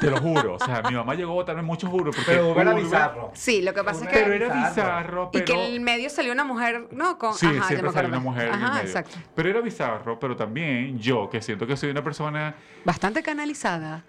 [0.00, 0.54] te lo juro.
[0.54, 2.10] O sea, mi mamá llegó a votarme muchos Urbe.
[2.10, 3.30] Porque Pero era bizarro.
[3.34, 4.68] Sí, lo que pasa es que Pero era bizarro.
[4.70, 5.44] bizarro, Y pero...
[5.46, 7.18] que en el medio salió una mujer, ¿no?
[7.18, 8.08] Con, Sí, ajá, siempre acuerdo.
[8.08, 8.86] una mujer en el Ajá, medio.
[8.86, 9.16] exacto.
[9.34, 12.54] Pero era bizarro, pero también yo, que siento que soy una persona...
[12.84, 14.04] Bastante canalizada.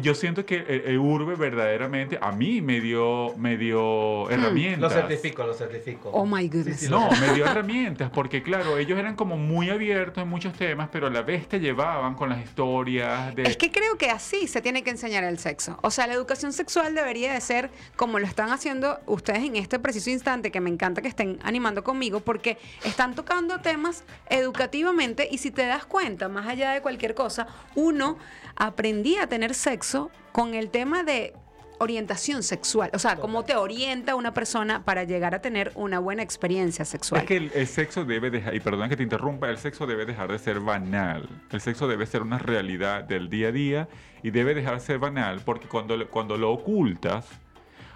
[0.00, 3.76] Yo siento que el, el Urbe verdaderamente a mí me dio, me dio
[4.24, 4.92] Lo herramientas.
[4.92, 6.10] certifico, lo certifico.
[6.10, 6.80] Oh my goodness.
[6.80, 10.28] Sí, sí, lo No, me dio herramientas, porque claro, ellos eran como muy abiertos en
[10.28, 13.42] muchos temas, pero a la vez te llevaban con las historias de...
[13.44, 15.78] Es que creo que así se tiene que enseñar el sexo.
[15.82, 19.78] O sea, la educación sexual debería de ser como lo están haciendo ustedes en este
[19.78, 25.38] preciso instante, que me encanta que estén animando conmigo, porque están tocando temas educativamente y
[25.38, 28.18] si te das cuenta, más allá de cualquier cosa, uno
[28.58, 29.85] aprendía a tener sexo
[30.32, 31.34] con el tema de
[31.78, 36.22] orientación sexual, o sea, cómo te orienta una persona para llegar a tener una buena
[36.22, 37.20] experiencia sexual.
[37.20, 40.06] Es que el, el sexo debe dejar, y perdón que te interrumpa, el sexo debe
[40.06, 41.28] dejar de ser banal.
[41.52, 43.88] El sexo debe ser una realidad del día a día
[44.22, 47.26] y debe dejar de ser banal porque cuando, cuando lo ocultas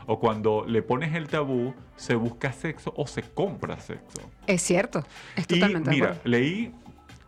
[0.06, 4.20] o cuando le pones el tabú, se busca sexo o se compra sexo.
[4.46, 6.28] Es cierto, es Y totalmente de mira, acuerdo.
[6.28, 6.74] leí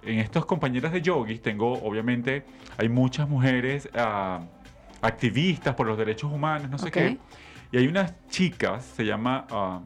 [0.05, 2.45] en estas compañeras de yogis, tengo obviamente,
[2.77, 4.41] hay muchas mujeres ah,
[5.01, 6.93] activistas por los derechos humanos, no sé Ok.
[6.93, 7.19] qué.
[7.71, 9.81] Y hay unas chicas, se llama ah,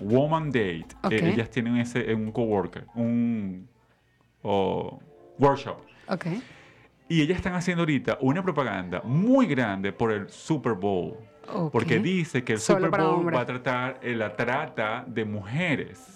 [0.00, 0.86] Woman Date.
[1.02, 1.12] Ok.
[1.12, 3.68] eh, ellas tienen ese, un coworker, un
[4.42, 5.00] o
[5.38, 5.78] workshop.
[6.08, 6.26] Ok.
[7.08, 11.14] Y ellas están haciendo ahorita una propaganda muy grande por el Super Bowl.
[11.70, 16.15] Porque dice que el Solo Super Bowl va a tratar eh, la trata de mujeres.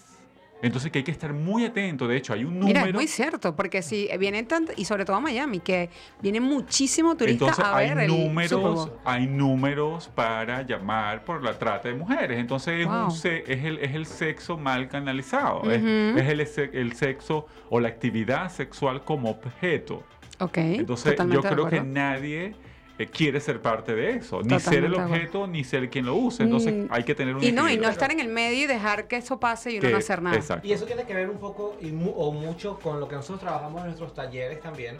[0.62, 2.06] Entonces que hay que estar muy atento.
[2.06, 2.66] De hecho, hay un número.
[2.80, 5.88] Mira, es muy cierto, porque si vienen tanto, y sobre todo a Miami, que
[6.20, 8.92] vienen muchísimos turistas a hay ver el Super números, Bowl.
[9.04, 12.38] hay números para llamar por la trata de mujeres.
[12.38, 15.62] Entonces es, un es, el, es el sexo mal canalizado.
[15.70, 20.02] es- es, el, el sexo o la actividad sexual como objeto.
[20.40, 22.54] Ok, Entonces yo creo que nadie
[23.02, 24.42] eh, quiere ser parte de eso.
[24.42, 26.42] Ni ser el objeto, ni ser quien lo use.
[26.42, 28.66] Entonces Mm, hay que tener un Y no, y no estar en el medio y
[28.66, 30.36] dejar que eso pase y uno Que- no hacer nada.
[30.36, 30.66] Exacto.
[30.66, 33.40] Y eso tiene que ver un poco y mu- o mucho con lo que nosotros
[33.40, 34.98] trabajamos en nuestros talleres también,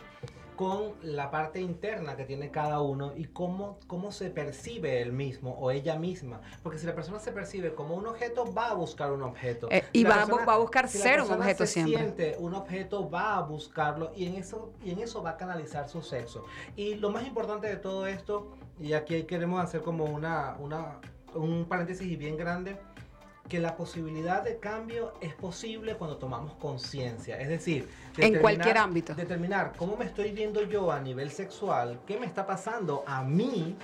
[0.61, 5.53] con la parte interna que tiene cada uno y cómo, cómo se percibe él mismo
[5.59, 6.43] o ella misma.
[6.63, 9.69] Porque si la persona se percibe como un objeto, va a buscar un objeto.
[9.71, 11.97] Eh, y va va a buscar si ser un objeto se siempre.
[11.97, 15.89] siente un objeto, va a buscarlo y en, eso, y en eso va a canalizar
[15.89, 16.45] su sexo.
[16.77, 21.01] Y lo más importante de todo esto, y aquí queremos hacer como una, una,
[21.35, 22.77] un paréntesis bien grande,
[23.51, 27.39] que la posibilidad de cambio es posible cuando tomamos conciencia.
[27.39, 29.15] Es decir, En cualquier ámbito.
[29.15, 33.77] Determinar cómo me estoy viendo yo a nivel sexual, qué me está pasando a mí,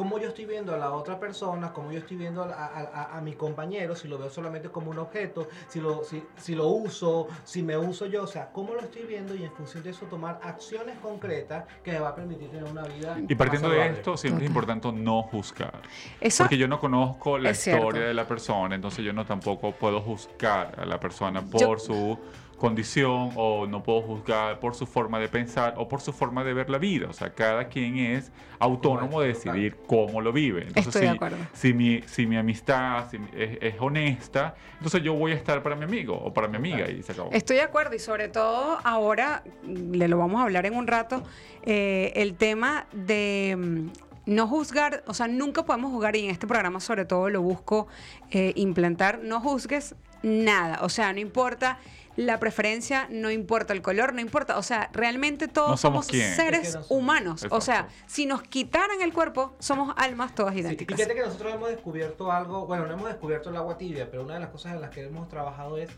[0.00, 2.80] cómo yo estoy viendo a la otra persona, cómo yo estoy viendo a, a-
[3.12, 6.54] a- a mi compañero, si lo veo solamente como un objeto, si lo, si, si
[6.54, 9.82] lo uso, si me uso yo, o sea, cómo lo estoy viendo y en función
[9.82, 13.18] de eso tomar acciones concretas que me va a permitir tener una vida.
[13.28, 15.82] Y partiendo más de esto, siempre es importante no juzgar.
[16.18, 17.88] Eso, Porque yo no conozco la cierto.
[17.88, 21.78] historia de la persona, entonces yo no tampoco puedo juzgar a la persona Yo- por
[21.78, 22.18] su
[22.60, 26.52] condición o no puedo juzgar por su forma de pensar o por su forma de
[26.54, 27.08] ver la vida.
[27.08, 30.60] O sea, cada quien es autónomo de decidir cómo lo vive.
[30.66, 31.36] Entonces, Estoy de si, acuerdo.
[31.54, 35.62] si mi, si mi amistad si mi- es, es honesta, entonces yo voy a estar
[35.62, 37.30] para mi amigo o para mi amiga y se acabó.
[37.32, 41.22] Estoy de acuerdo y sobre todo ahora, le lo vamos a hablar en un rato,
[41.62, 43.86] eh, el tema de mm,
[44.26, 47.88] no juzgar, o sea, nunca podemos juzgar y en este programa sobre todo lo busco
[48.30, 51.78] eh, implantar, no juzgues nada, o sea, no importa
[52.16, 56.38] la preferencia, no importa el color, no importa, o sea, realmente todos No somos seres
[56.68, 56.90] Es que no somos.
[56.90, 60.96] humanos, o sea, si nos quitaran el cuerpo, somos almas todas Sí, y idénticas.
[60.96, 64.34] fíjate que nosotros hemos descubierto algo, bueno, no hemos descubierto el agua tibia, pero una
[64.34, 65.88] de las cosas en las que hemos trabajado es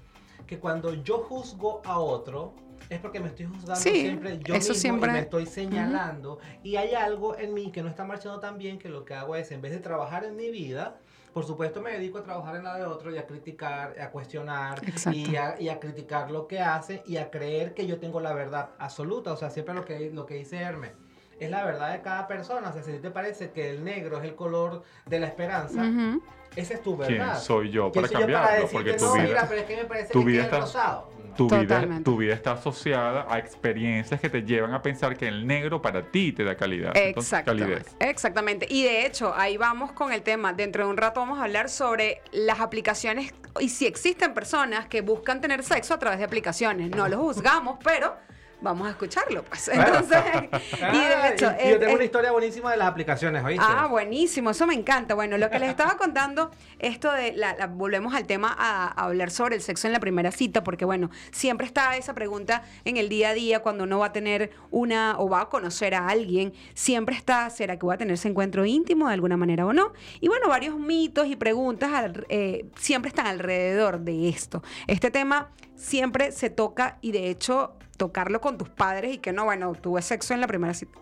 [0.46, 2.54] que cuando yo juzgo a otro,
[2.90, 6.40] es porque me estoy juzgando Sí, siempre yo eso mismo siempre- y me estoy señalando.
[6.62, 9.34] Y hay algo en mí que no está marchando tan bien que lo que hago
[9.34, 10.98] es, en vez de trabajar en mi vida,
[11.32, 14.80] por supuesto me dedico a trabajar en la de otro y a criticar, a cuestionar
[15.12, 18.32] y a, y a criticar lo que hace y a creer que yo tengo la
[18.34, 19.32] verdad absoluta.
[19.32, 20.92] O sea, siempre lo que, lo que dice Hermes.
[21.40, 22.68] Es la verdad de cada persona.
[22.68, 26.22] O sea, si te parece que el negro es el color de la esperanza, Ujú.
[26.54, 27.38] esa es tu ¿Quién verdad.
[27.40, 28.68] soy yo ¿Quién para soy yo para cambiarlo?
[28.70, 31.10] Porque tu no, vida, mira, pero es que me parece tu que vida está- rosado.
[31.34, 35.46] Tu vida, tu vida está asociada a experiencias que te llevan a pensar que el
[35.46, 36.96] negro para ti te da calidad.
[36.96, 37.96] Entonces, Exactamente, calidez.
[38.00, 38.66] exactamente.
[38.68, 40.52] Y de hecho, ahí vamos con el tema.
[40.52, 45.00] Dentro de un rato vamos a hablar sobre las aplicaciones y si existen personas que
[45.02, 46.90] buscan tener sexo a través de aplicaciones.
[46.90, 48.16] No los juzgamos, pero
[48.62, 49.68] vamos a escucharlo, pues.
[49.68, 50.18] Entonces,
[50.92, 53.44] y de Ah, hecho, y yo es- tengo es- una historia buenísima de las aplicaciones,
[53.44, 53.64] ¿oíste?
[53.68, 55.14] Ah, buenísimo, eso me encanta.
[55.14, 59.04] Bueno, lo que les estaba contando, esto de, la, la- volvemos al tema a, a
[59.06, 62.96] hablar sobre el sexo en la primera cita, porque bueno, siempre está esa pregunta en
[62.96, 66.08] el día a día cuando uno va a tener una o va a conocer a
[66.08, 69.72] alguien, siempre está, ¿será que voy a tener ese encuentro íntimo de alguna manera o
[69.72, 69.92] no?
[70.20, 74.62] Y bueno, varios mitos y preguntas al- eh, siempre están alrededor de esto.
[74.86, 75.50] Este tema
[75.82, 80.00] siempre se toca y de hecho tocarlo con tus padres y que no, bueno, tuve
[80.00, 80.98] sexo en la primera cita.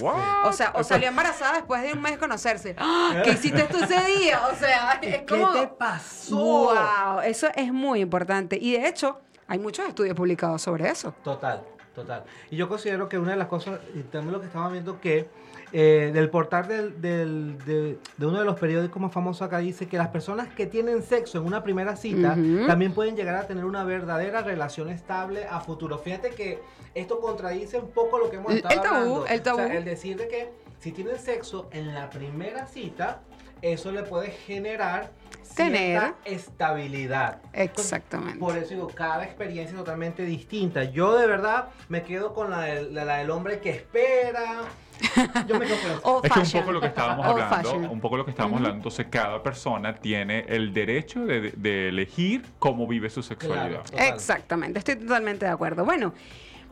[0.00, 0.46] What?
[0.46, 2.74] O sea, o salió embarazada después de un mes de conocerse.
[2.78, 3.22] ¡Ah!
[3.24, 4.40] ¿Qué hiciste tú ese día?
[4.48, 5.52] O sea, es ¿Qué como...
[5.52, 6.36] te pasó?
[6.36, 7.20] ¡Wow!
[7.24, 8.58] Eso es muy importante.
[8.60, 11.14] Y de hecho, hay muchos estudios publicados sobre eso.
[11.24, 11.62] Total,
[11.94, 12.24] total.
[12.50, 15.28] Y yo considero que una de las cosas, y también lo que estaba viendo, que
[15.72, 19.88] eh, del portal del, del- de, de uno de los periódicos más famosos acá dice
[19.88, 23.64] que las personas que tienen sexo en una primera cita también pueden llegar a tener
[23.64, 25.98] una verdadera relación estable a futuro.
[25.98, 26.58] Fíjate que
[26.94, 29.26] esto contradice un poco lo que hemos estado el tabú, hablando.
[29.26, 29.60] el tabú.
[29.62, 33.20] O sea, el decir de que si tienen sexo en la primera cita,
[33.62, 35.10] eso le puede generar
[35.56, 36.14] Tener.
[36.24, 37.40] estabilidad.
[37.52, 38.38] Exactamente.
[38.38, 40.84] Por eso digo, cada experiencia es totalmente distinta.
[40.84, 44.62] Yo de verdad me quedo con la del, la, la del hombre que espera.
[45.46, 46.00] Yo me quedo con eso.
[46.04, 48.76] Old Es que un poco lo que estábamos hablando, un poco lo que estábamos hablando,
[48.76, 53.84] entonces cada persona tiene el derecho de, de elegir cómo vive su sexualidad.
[53.90, 54.14] Claro.
[54.14, 55.84] Exactamente, estoy totalmente de acuerdo.
[55.84, 56.14] Bueno,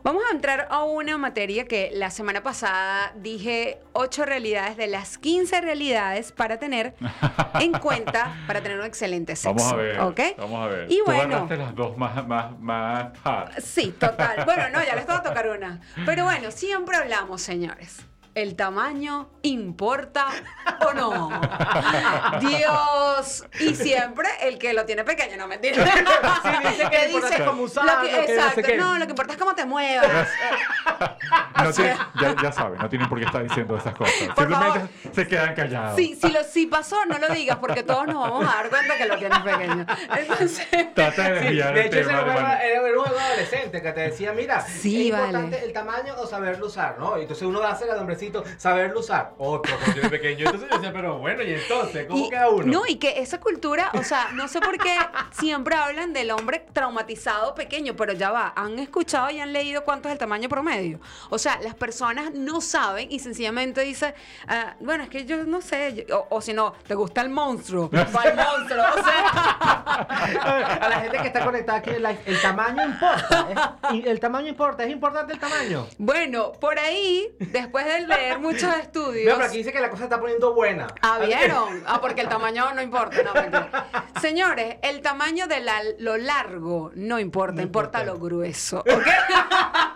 [0.03, 5.17] vamos a entrar a una materia que la semana pasada dije ocho realidades de las
[5.17, 6.95] 15 realidades para tener
[7.59, 9.53] en cuenta para tener un excelente sexo.
[9.53, 10.19] Vamos a ver, ¿ok?
[10.37, 10.91] vamos a ver.
[10.91, 11.47] Y Tú bueno.
[11.49, 13.61] las dos más, más, más hard.
[13.61, 14.45] Sí, total.
[14.45, 15.81] Bueno, no, ya les voy a tocar una.
[16.05, 18.05] Pero bueno, siempre hablamos, señores.
[18.33, 20.27] ¿El tamaño importa
[20.87, 21.29] o no?
[22.39, 23.45] Dios.
[23.59, 25.83] Y siempre el que lo tiene pequeño, no mentira.
[25.85, 25.89] Sí,
[26.69, 28.61] dice que importante es cómo usarlo, lo que- no exacto.
[28.99, 30.27] lo que importa es cómo te muevas.
[31.63, 34.13] No tiene- ya, ya saben, no tienen por qué estar diciendo esas cosas.
[34.35, 35.95] Por Simplemente se quedan callados.
[35.95, 38.97] Sí, si, lo, si pasó, no lo digas porque todos nos vamos a dar cuenta
[38.97, 39.85] que lo tienes pequeño.
[40.17, 40.67] Entonces.
[40.95, 42.11] Trata de Sí, desviar de el hecho, tema.
[42.21, 42.47] juego hermano.
[42.53, 45.65] era, era un juego adolescente que te decía, mira, Sí, es importante vale.
[45.65, 47.17] el tamaño o saberlo usar, ¿no?
[47.17, 47.89] Y entonces uno va a hacer
[48.27, 49.33] hombrecito saberlo usar.
[49.37, 50.45] Otro cuando tiene pequeño.
[50.45, 52.05] Entonces yo decía, pero bueno, ¿y entonces?
[52.07, 52.65] ¿Cómo Y- queda uno?
[52.65, 54.95] No, y que esa cultura, o sea, no sé por qué
[55.31, 60.07] siempre hablan del hombre traumatizado pequeño, pero ya va, han escuchado y han leído cuánto
[60.09, 60.99] es el tamaño promedio.
[61.29, 64.13] O sea, las personas no saben y sencillamente dicen,
[64.47, 67.29] ah, bueno, es que yo no sé, yo- o, o si no, te gusta el
[67.29, 69.80] monstruo, va el monstruo, o sea.
[69.91, 73.77] A la gente que está conectada aquí el tamaño importa.
[73.91, 75.87] y el tamaño importa, es importante el tamaño.
[75.97, 79.33] Bueno, por ahí, después de leer muchos estudios.
[79.33, 80.87] pero aquí dice que la cosa se está poniendo buena.
[81.01, 81.83] Ah, ¿vieron?
[81.85, 83.21] Ah, porque el tamaño no importa.
[83.23, 83.85] No, mentira.
[84.21, 88.03] Señores, el tamaño de la- lo largo no importa, No importa, importa.
[88.03, 88.79] lo grueso.
[88.79, 88.87] ¿ok?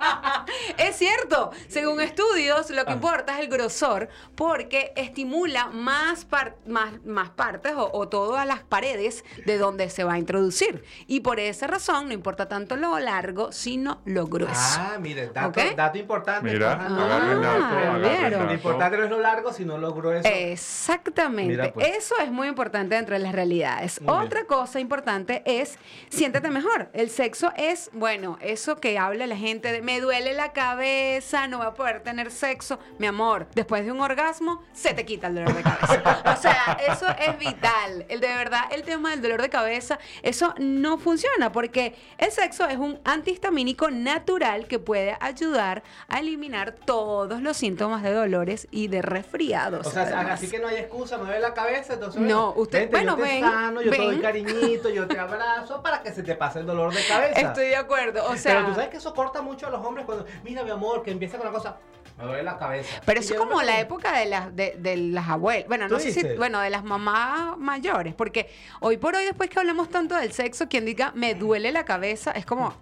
[0.78, 1.52] es cierto.
[1.68, 7.74] Según estudios, lo que importa es el grosor porque estimula más, par- más, más partes
[7.76, 10.84] o, o todas las paredes de donde se va a introducir.
[11.08, 14.54] Y por esa razón no importa tanto lo largo, sino lo grueso.
[14.80, 16.52] Ah, mire, dato, importante.
[16.52, 18.30] Mira, dato, Ah.
[18.46, 20.28] Lo importante no es lo largo, sino lo grueso.
[20.28, 21.52] Exactamente.
[21.52, 21.88] Mira, pues.
[21.96, 24.02] Eso es muy importante dentro de las realidades.
[24.02, 24.26] Muy bien.
[24.26, 25.78] Otra cosa importante es
[26.10, 26.90] siéntete mejor.
[26.94, 31.58] El sexo es, bueno, eso que habla la gente de me duele la cabeza, no
[31.60, 32.80] voy a poder tener sexo.
[33.00, 36.24] Mi amor, después de un orgasmo, se te quita el dolor de cabeza.
[36.38, 38.06] O sea, eso es vital.
[38.10, 42.68] El de verdad, el tema del dolor de cabeza, eso no funciona porque el sexo
[42.68, 48.88] es un antihistamínico natural que puede ayudar a eliminar todos los síntomas de dolores y
[48.88, 49.88] de resfriados.
[49.88, 50.32] O sea, además.
[50.34, 53.24] así que no hay excusa, me duele la cabeza, entonces No, usted- vente, bueno, yo
[53.24, 54.22] te ven, sano, yo te doy ven.
[54.22, 57.40] cariñito, yo te abrazo para que se te pase el dolor de cabeza.
[57.40, 58.56] Estoy de acuerdo, o sea...
[58.56, 61.12] pero tú sabes que eso corta mucho a los hombres cuando, mira mi amor, que
[61.12, 61.78] empieza con la cosa,
[62.18, 63.02] me duele la cabeza.
[63.06, 65.68] Pero eso es como la época de las, de, de las abuelas.
[65.68, 66.24] Bueno, no ¿Tú sé si.
[66.38, 68.14] Bueno, de las mamás mayores.
[68.14, 71.86] Porque hoy por hoy, después que hablamos tanto del sexo, quien diga me duele la
[71.86, 72.74] cabeza, es como.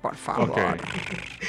[0.00, 0.50] Por favor.
[0.50, 0.58] Ok.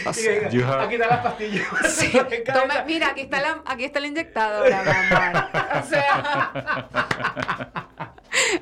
[0.08, 1.68] O sea, venga, You have- Aquí están las pastillas.
[1.96, 2.54] sí, De cabeza.
[2.68, 5.50] tome- mira, aquí está la, aquí está la inyectadora.
[5.84, 6.90] O sea.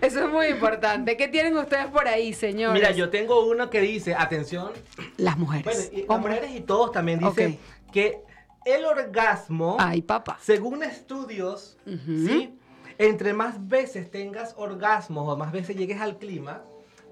[0.01, 1.15] Eso es muy importante.
[1.17, 2.73] ¿Qué tienen ustedes por ahí, señores?
[2.73, 4.71] Mira, yo tengo uno que dice, atención,
[5.17, 5.89] Las bueno, mujeres.
[5.93, 6.35] y las hombres.
[6.37, 7.57] mujeres y todos también dicen
[7.91, 8.21] que
[8.65, 10.37] el orgasmo, Ay, papá.
[10.41, 11.77] según estudios.
[11.85, 12.57] ¿sí?
[12.97, 16.61] entre más veces tengas orgasmos o más veces llegues al clima,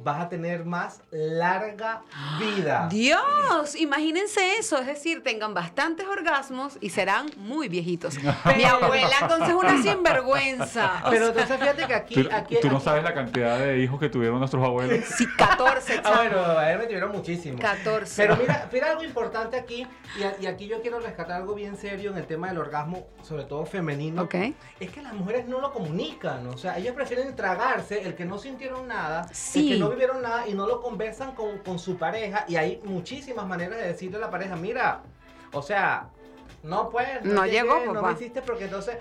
[0.04, 2.02] vas a tener más larga
[2.40, 2.88] vida.
[2.90, 8.16] Dios, imagínense eso, es decir, tengan bastantes orgasmos y serán muy viejitos.
[8.58, 11.02] Mi abuela entonces una sinvergüenza.
[11.06, 12.14] O Pero sea, entonces fíjate que aquí...
[12.24, 15.06] ¿Tú, aquí, tú no aquí- sabes la cantidad de hijos que tuvieron nuestros abuelos?
[15.06, 17.60] sí, 14, Ah, bueno, a él me tuvieron muchísimo.
[17.60, 18.14] 14.
[18.22, 19.86] Pero mira, mira algo importante aquí,
[20.18, 23.44] y, y aquí yo quiero rescatar algo bien serio en el tema del orgasmo, sobre
[23.44, 24.24] todo femenino.
[24.24, 24.36] Ok.
[24.80, 28.38] Es que las mujeres no lo comunican, o sea, ellas prefieren tragarse el que no
[28.38, 29.72] sintieron nada, Sí.
[29.72, 32.45] el que no vivieron nada y no lo conversan con, con su pareja.
[32.47, 35.02] Y hay muchísimas maneras de decirle a la pareja, mira,
[35.52, 36.10] o sea,
[36.63, 38.97] no puedes, No llegué, llegó, no me hiciste porque entonces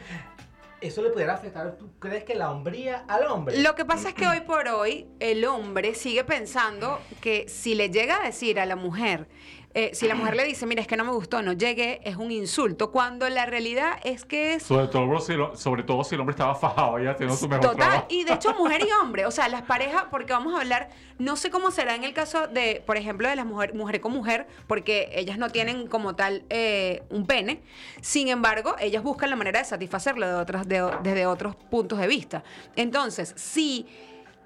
[0.81, 3.59] eso le pudiera afectar, ¿tú crees que la hombría al hombre?
[3.59, 7.91] Lo que pasa es que hoy por hoy el hombre sigue pensando que si le
[7.91, 9.27] llega a decir a la mujer,
[9.75, 12.17] eh, si la mujer le dice, mira, es que no me gustó, no llegué, es
[12.17, 16.15] un insulto, cuando la realidad es que es Sobre todo, si, lo- sobre todo si
[16.15, 18.07] el hombre estaba fajado y haciendo su mejor Total, trabajo.
[18.09, 21.37] y de hecho mujer y hombre, o sea, las parejas, porque vamos a hablar, no
[21.37, 24.47] sé cómo será en el caso de, por ejemplo, de las mujeres, mujer con mujer,
[24.67, 27.61] porque ellas no tienen como tal eh, un pene,
[28.01, 32.07] sin embargo, ellas buscan la manera de satisfacerlo de otras, de- desde otros puntos de
[32.07, 32.43] vista.
[32.75, 33.87] Entonces, si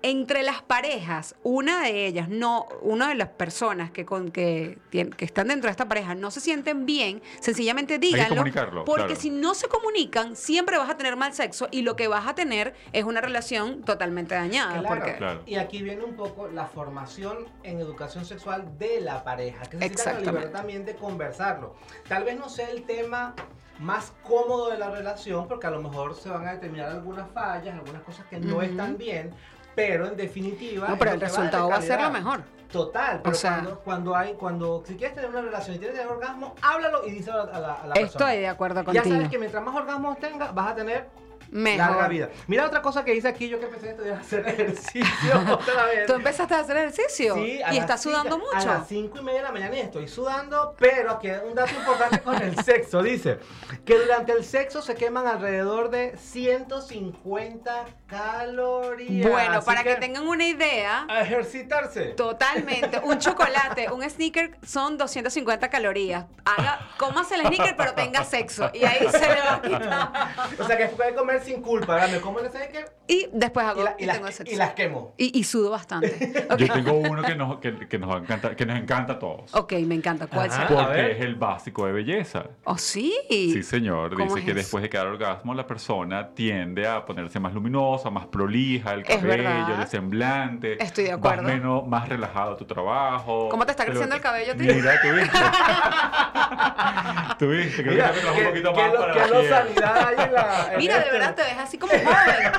[0.03, 5.25] entre las parejas, una de ellas, no, una de las personas que, con, que, que
[5.25, 8.37] están dentro de esta pareja no se sienten bien, sencillamente díganlo.
[8.37, 9.21] comunicarlo, porque claro.
[9.21, 12.35] si no se comunican, siempre vas a tener mal sexo y lo que vas a
[12.35, 14.81] tener es una relación totalmente dañada.
[14.81, 14.89] Claro.
[14.89, 15.43] porque- Claro.
[15.47, 20.15] Y aquí viene un poco la formación en educación sexual de la pareja, que necesita
[20.15, 21.77] la libertad también de conversarlo.
[22.09, 23.35] Tal vez no sea el tema
[23.79, 27.75] más cómodo de la relación, porque a lo mejor se van a determinar algunas fallas,
[27.75, 29.35] algunas cosas que no están bien,
[29.75, 30.89] pero en definitiva...
[30.89, 32.43] No, pero el resultado va a ser lo mejor.
[32.71, 35.97] Total, pero O sea- cuando, cuando hay, cuando, si quieres tener una relación y tienes
[35.99, 38.01] tener orgasmo, háblalo y díselo a la, a la persona.
[38.07, 39.05] Estoy de acuerdo Ya contigo.
[39.17, 41.07] sabes que mientras más orgasmos tengas, vas a tener
[41.53, 41.79] Mejor.
[41.79, 42.29] larga vida.
[42.49, 46.07] Mira otra cosa que dice aquí, yo que empecé a estudiar hacer ejercicio otra vez.
[46.07, 47.35] ¿Tú empezaste a hacer ejercicio?
[47.35, 48.69] Sí, y estás sudando cinco- A mucho.
[48.69, 51.73] las 5 y media de la mañana y estoy sudando, pero aquí hay un dato
[51.75, 53.03] importante con el sexo.
[53.03, 53.39] Dice
[53.85, 59.31] que durante el sexo se queman alrededor de 150 calorías.
[59.31, 62.07] Bueno, Así para que tengan una idea, A ejercitarse.
[62.15, 62.99] Totalmente.
[63.03, 66.25] Un chocolate, un sneaker son 250 calorías.
[66.45, 68.71] Haga, cómase el sneaker, pero tenga sexo.
[68.75, 70.13] Y ahí se le va a quitar.
[70.59, 72.11] O sea que puede comer sin culpa, ¿verdad?
[72.11, 74.53] Me como el sneaker Y después hago y, la- y y las, tengo sexo.
[74.53, 75.15] y las quemo.
[75.17, 76.47] Y, y sudo bastante.
[76.59, 79.55] Yo tengo uno que nos, que, que nos encanta, que nos encanta a todos.
[79.55, 80.27] Ok, me encanta.
[80.27, 80.69] ¿Cuál Ajá.
[80.69, 80.85] será?
[80.87, 82.45] Porque es el básico de belleza.
[82.65, 83.15] Oh, sí.
[83.29, 84.11] Sí, señor.
[84.15, 84.59] ¿Cómo Dice es que eso?
[84.59, 89.81] después de cada orgasmo la persona tiende a ponerse más luminosa, más prolija, el cabello,
[89.81, 90.83] el semblante.
[90.83, 91.43] Estoy de vas acuerdo.
[91.43, 93.49] menos, más relajado a tu trabajo.
[93.49, 94.65] ¿Cómo te está Pero- creciendo el cabello ti?
[94.65, 95.39] Mira, tú viste.
[97.39, 99.27] tú viste, creo que te ¿qué, un poquito qué más lo- para qué la
[99.59, 100.73] sanidad hay en la.
[100.73, 101.13] en Mira, de este?
[101.13, 102.53] verdad te ves así como joven.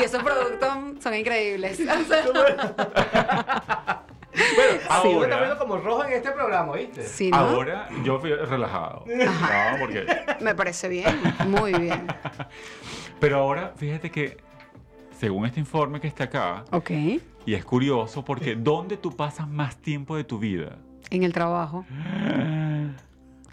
[0.00, 0.68] y esos productos
[1.02, 1.78] son increíbles.
[4.56, 7.04] Bueno, sí, Ahora- está viendo como rojo en este programa, ¿viste?
[7.04, 7.36] sí, ¿no?
[7.36, 9.04] Ahora yo fui relajado.
[9.06, 10.06] No, porque...
[10.40, 11.20] Me parece bien.
[11.46, 12.06] Muy bien.
[13.20, 14.38] Pero ahora, fíjate que,
[15.20, 16.90] según este informe que está acá, Ok.
[17.46, 20.78] y es curioso porque ¿dónde tú pasas más tiempo de tu vida?
[21.10, 21.84] En el trabajo.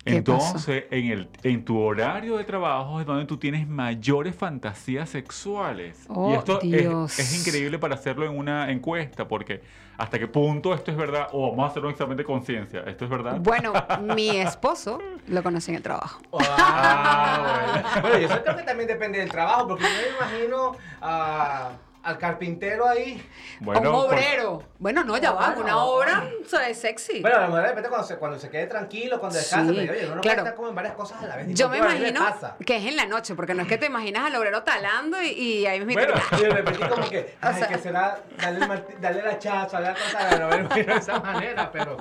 [0.04, 5.10] ¿Qué Entonces, en, el, en tu horario de trabajo es donde tú tienes mayores fantasías
[5.10, 6.06] sexuales.
[6.10, 7.20] Oh, y esto es- Dios.
[7.20, 9.62] Es, increíble para hacerlo en una encuesta, porque
[9.97, 13.06] hasta qué punto esto es verdad, o vamos a hacer un examen de conciencia, ¿esto
[13.06, 13.38] es verdad?
[13.39, 13.74] Bueno,
[14.16, 14.97] mi esposo
[15.28, 16.20] lo conocí en el trabajo.
[16.39, 18.02] Ah, bueno.
[18.02, 21.74] Bueno, yo creo que también depende del trabajo, porque yo me imagino a-
[22.04, 23.24] al carpintero ahí.
[23.60, 24.64] un por- obrero.
[24.80, 25.62] Bueno, no, ya va, Bueno.
[25.64, 27.22] una obra o sea, es sexy.
[27.22, 29.80] Bueno, a lo mejor de repente cuando se, cuando se quede tranquilo, cuando descanse, Sí,
[29.82, 30.38] pero oye, uno no claro.
[30.38, 31.47] puede estar como en varias cosas a la vez.
[31.54, 32.26] Yo me a imagino
[32.66, 35.28] que es en la noche, porque no es que te imaginas al obrero talando y,
[35.30, 36.02] y ahí mismo.
[36.04, 38.20] Bueno, Y de repente como que, O ay, sea- que será
[38.68, 41.97] marti- darle la chacha, darle la cosa, bueno, bueno, de esa manera, pero,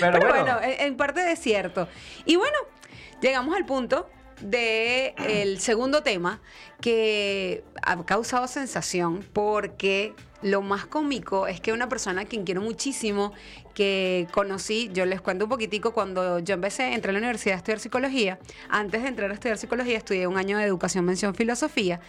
[0.00, 0.54] pero, Pero bueno.
[0.54, 1.88] bueno, en en parte es cierto.
[2.24, 2.56] Y bueno,
[3.20, 4.08] llegamos al punto
[4.42, 6.40] de el segundo tema
[6.80, 12.60] que ha causado sensación porque lo más cómico es que una persona a quien quiero
[12.60, 13.32] muchísimo
[13.74, 17.58] que conocí, yo les cuento un poquitico, cuando yo empecé, entré a la universidad a
[17.58, 18.38] estudiar psicología,
[18.68, 22.00] antes de entrar a estudiar psicología estudié un año de educación, mención, filosofía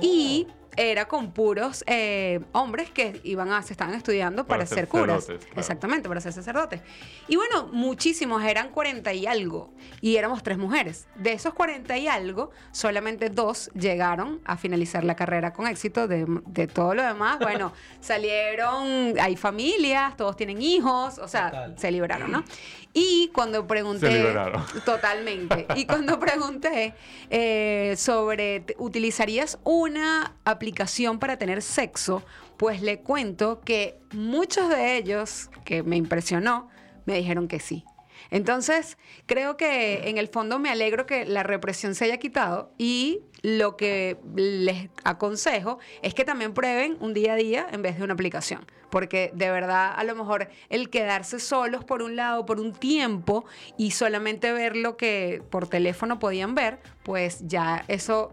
[0.00, 4.78] y era con puros eh, hombres que iban a, se estaban estudiando para, Para ser
[4.78, 5.24] ser curas.
[5.26, 5.40] claro.
[5.56, 6.80] Exactamente, para ser sacerdotes.
[7.28, 11.06] Y bueno, muchísimos, eran 40 y algo, y éramos tres mujeres.
[11.16, 16.06] De esos 40 y algo, solamente dos llegaron a finalizar la carrera con éxito.
[16.08, 21.74] De, de todo lo demás, bueno, salieron, hay familias, todos tienen hijos, o sea, Total.
[21.78, 22.44] se liberaron, ¿no?
[22.92, 24.06] Y cuando pregunté...
[24.08, 24.64] Se liberaron.
[24.84, 25.66] Totalmente.
[25.76, 26.94] Y cuando pregunté
[27.30, 30.69] eh, sobre, ¿te- ¿utilizarías una aplicación
[31.18, 32.22] para tener sexo?
[32.56, 36.68] Pues le cuento que muchos de ellos, que me impresionó,
[37.06, 37.84] me dijeron que sí.
[38.30, 43.22] Entonces, creo que en el fondo me alegro que la represión se haya quitado y
[43.42, 48.04] lo que les aconsejo es que también prueben un día a día en vez de
[48.04, 48.64] una aplicación.
[48.90, 53.44] Porque de verdad, a lo mejor el quedarse solos por un lado, por un tiempo
[53.76, 58.32] y solamente ver lo que por teléfono podían ver, pues ya eso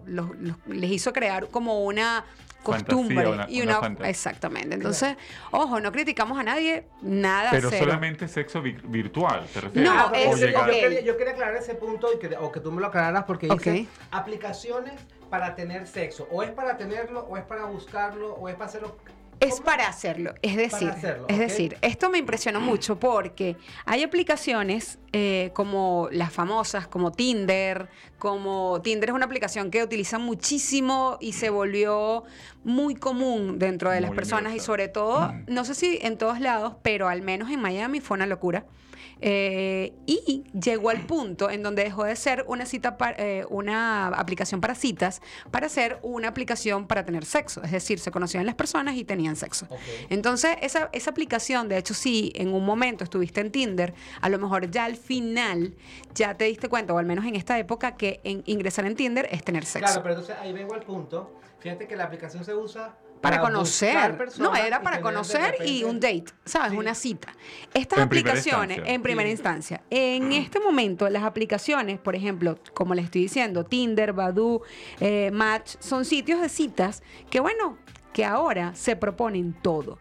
[0.68, 2.26] les hizo crear como una
[2.64, 5.16] costumbre una- y una exactamente entonces
[5.52, 7.86] ojo no criticamos a nadie nada Pero cero.
[7.86, 9.90] solamente sexo vi- virtual, ¿te refieres?
[9.92, 12.72] No, Ah, es- yo, quería, yo quería aclarar ese punto y que, o que tú
[12.72, 13.88] me lo aclararas porque dice Ok.
[14.12, 14.94] aplicaciones
[15.30, 16.28] para tener sexo.
[16.32, 18.98] O es para tenerlo, o es para buscarlo, o es para hacerlo.
[19.40, 25.00] Es para hacerlo, es decir, hacerlo, es decir, esto me impresionó mucho porque hay aplicaciones
[25.14, 31.34] eh, como las famosas, como Tinder, como Tinder es una aplicación que utilizan muchísimo y
[31.34, 32.24] se volvió
[32.64, 36.76] muy común dentro de las personas y sobre todo, no sé si en todos lados,
[36.82, 38.66] pero al menos en Miami fue una locura.
[39.22, 44.62] Eh, y llegó al punto en donde dejó de ser una cita eh, una aplicación
[44.62, 47.64] para citas para ser una aplicación para tener sexo.
[47.64, 49.68] Es decir, se conocían las personas y tenían sexo.
[50.10, 54.38] Entonces, esa, esa aplicación, de hecho, si en un momento estuviste en Tinder, a lo
[54.40, 55.76] mejor ya al final
[56.14, 59.28] ya te diste cuenta, o al menos en esta época, que en- ingresar en Tinder
[59.32, 59.86] es tener sexo.
[59.88, 61.34] Claro, pero entonces ahí vengo al punto.
[61.60, 64.18] Fíjate que la aplicación se usa para conocer.
[64.40, 66.72] No, era para conocer y un date, ¿sabes?
[66.72, 66.78] Sí.
[66.78, 67.34] Una cita.
[67.74, 69.32] Estas En aplicaciones, en primera Sí.
[69.32, 74.62] instancia, en este momento, las aplicaciones, por ejemplo, como les estoy diciendo, Tinder, Badoo,
[75.00, 77.78] eh, Match, son sitios de citas que, bueno,
[78.14, 80.00] que ahora se proponen todo.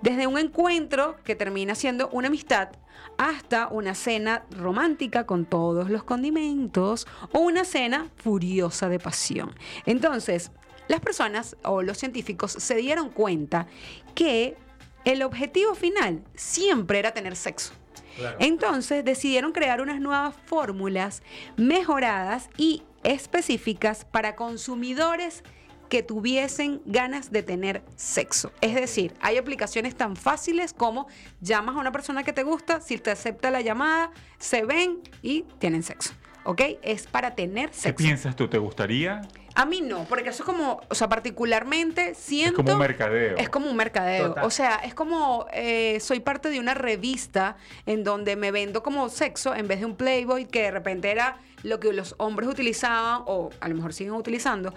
[0.00, 2.70] Desde un encuentro que termina siendo una amistad
[3.18, 9.54] hasta una cena romántica con todos los condimentos o una cena furiosa de pasión.
[9.86, 10.50] Entonces,
[10.88, 13.66] las personas o los científicos se dieron cuenta
[14.14, 14.56] que
[15.04, 17.72] el objetivo final siempre era tener sexo.
[18.16, 18.36] Claro.
[18.40, 21.22] Entonces decidieron crear unas nuevas fórmulas
[21.56, 25.44] mejoradas y específicas para consumidores
[25.88, 28.52] que tuviesen ganas de tener sexo.
[28.60, 31.06] Es decir, hay aplicaciones tan fáciles como
[31.40, 35.42] llamas a una persona que te gusta, si te acepta la llamada, se ven y
[35.58, 36.12] tienen sexo.
[36.44, 36.62] ¿Ok?
[36.82, 38.04] Es para tener ¿Qué sexo.
[38.04, 38.48] piensas tú?
[38.48, 39.22] ¿Te gustaría?
[39.54, 42.60] A mí no, porque eso es como, o sea, particularmente siento...
[42.60, 43.36] Es como un mercadeo.
[43.36, 44.28] Es como un mercadeo.
[44.28, 44.44] Total.
[44.44, 49.08] O sea, es como eh, soy parte de una revista en donde me vendo como
[49.08, 53.22] sexo en vez de un Playboy que de repente era lo que los hombres utilizaban
[53.26, 54.72] o a lo mejor siguen utilizando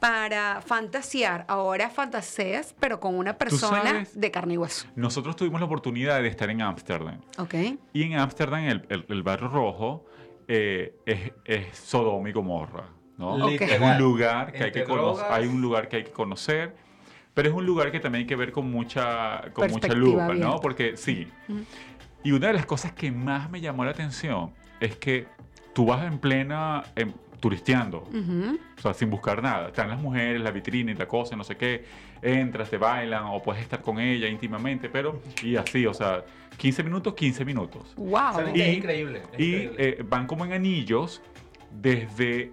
[0.00, 1.44] para fantasear.
[1.48, 4.86] Ahora fantaseas, pero con una persona de carne y hueso.
[4.94, 7.20] Nosotros tuvimos la oportunidad de estar en Ámsterdam.
[7.38, 7.54] ¿Ok?
[7.92, 10.04] Y en Ámsterdam, el, el, el barrio rojo
[10.48, 12.88] eh, es, es Sodoma y Gomorra.
[13.18, 13.34] ¿No?
[13.46, 13.60] Ok.
[13.62, 15.26] Es un lugar que hay que conocer.
[15.30, 16.74] Hay un lugar que hay que conocer.
[17.34, 20.56] Pero es un lugar que también hay que ver con mucha, con mucha lupa, ¿no?
[20.60, 21.28] Porque sí.
[22.24, 25.26] Y una de las cosas que más me llamó la atención es que
[25.74, 28.58] tú vas en plena, en- turisteando, Ujú.
[28.78, 29.66] o sea, sin buscar nada.
[29.68, 31.84] Están las mujeres, la vitrina y la cosa, no sé qué.
[32.22, 36.24] Entras, te bailan o puedes estar con ella íntimamente, pero y así, o sea,
[36.56, 37.92] 15 minutos, 15 minutos.
[37.96, 38.54] Wow.
[38.54, 39.22] Y- es increíble.
[39.34, 39.76] es Y increíble.
[39.78, 41.20] eh, van como en anillos,
[41.70, 42.52] desde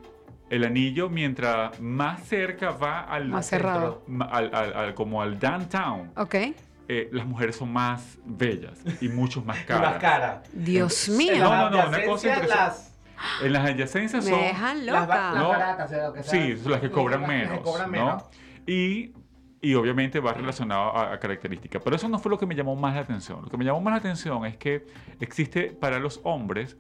[0.56, 4.04] el anillo, mientras más cerca va al, Más cerrado.
[4.08, 6.36] ma- al- al- al- como al downtown, Ok.
[6.36, 9.92] eh, las mujeres son más bellas y muchos más Y caras.
[9.94, 10.44] más cara.
[10.54, 11.44] Dios mío.
[11.44, 12.94] No, no, no, una cosa las,
[13.42, 14.40] En las adyacencias Me son...
[14.42, 15.32] dejan las, ba- loca.
[15.34, 15.50] las No.
[15.50, 16.24] baratas, o sea, lo que.
[16.24, 17.60] Sí, son las que cobran Las que menos.
[17.62, 17.92] cobran ¿no?
[17.92, 18.24] menos.
[18.68, 19.14] Y,
[19.62, 21.82] y obviamente va relacionado a, a características.
[21.84, 23.42] Pero eso no fue lo que me llamó más la atención.
[23.42, 24.86] Lo que me llamó más la atención es que
[25.20, 26.78] existe para los hombres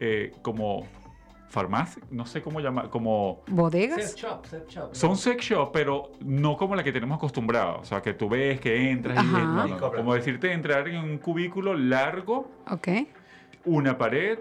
[0.00, 0.86] eh, como
[1.54, 3.42] farmacia, no sé cómo llamar, como...
[3.46, 4.02] Bodegas.
[4.10, 4.88] Sex shop, sex shop.
[4.94, 7.76] Son sex shop, pero no como la que tenemos acostumbrada.
[7.76, 9.26] O sea, que tú ves que entras y...
[9.26, 9.38] Ajá.
[9.38, 9.78] no, no, Y no.
[9.78, 9.96] cobran.
[10.02, 12.88] Como decirte entrar en un cubículo largo Ok.
[13.64, 14.38] una pared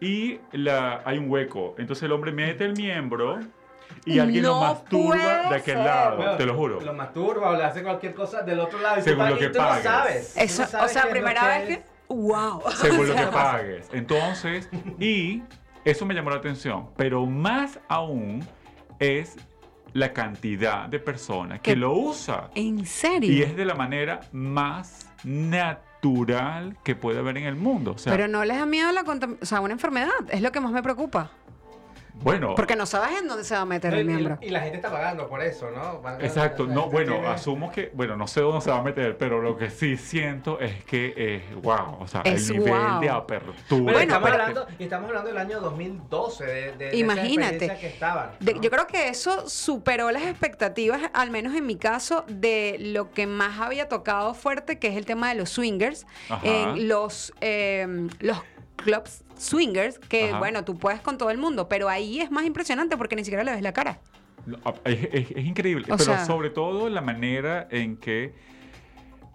[0.00, 1.74] y la, hay un hueco.
[1.78, 3.40] Entonces el hombre mete el miembro
[4.04, 5.84] y alguien No lo masturba de aquel ser.
[5.84, 6.80] lado, Bueno, te lo juro.
[6.80, 8.96] Lo masturba o le hace cualquier cosa del otro lado.
[8.96, 9.82] y tú Según pa- lo que tú no pagues.
[9.84, 10.32] sabes.
[10.34, 11.76] Tú no Eso, o sabes sea, primera vez es.
[11.78, 11.98] que.
[12.08, 12.62] ¡Wow!
[12.76, 13.90] Según lo O sea, que pagues.
[13.92, 15.42] Entonces, y
[15.90, 16.88] eso me llamó la atención.
[16.96, 18.46] Pero más aún
[18.98, 19.36] es
[19.92, 22.50] la cantidad de personas que lo usa.
[22.54, 23.32] ¿En serio?
[23.32, 27.92] Y es de la manera más natural que puede haber en el mundo.
[27.92, 30.10] O sea, Pero no les da miedo la o sea, una enfermedad.
[30.30, 31.32] Es lo que más me preocupa.
[32.22, 32.54] Bueno.
[32.54, 34.38] Porque no sabes en dónde se va a meter el miembro.
[34.40, 36.02] Y, la gente está pagando por eso, ¿no?
[36.20, 39.40] Exacto, no, bueno, tiene- asumo que, bueno, no sé dónde se va a meter, pero
[39.40, 43.82] lo que sí siento es que es wow, o sea, Es el nivel de apertura.
[43.82, 47.76] Bueno, estamos, pero- hablando, y estamos hablando del año 2012, de, de- de esa Imagínate.
[47.78, 48.30] que estaban.
[48.40, 48.60] De- ¿no?
[48.62, 53.26] yo creo que eso superó las expectativas, al menos en mi caso, de lo que
[53.26, 56.40] más había tocado fuerte, que es el tema de los swingers, Ajá.
[56.46, 57.86] en los, eh,
[58.20, 58.38] los
[58.78, 60.38] clubs swingers, que Ajá.
[60.38, 63.44] bueno, tú puedes con todo el mundo, pero ahí es más impresionante porque ni siquiera
[63.44, 64.00] le ves la cara.
[64.46, 68.32] No, Es, es- es increíble, O pero sea- sobre todo la manera en que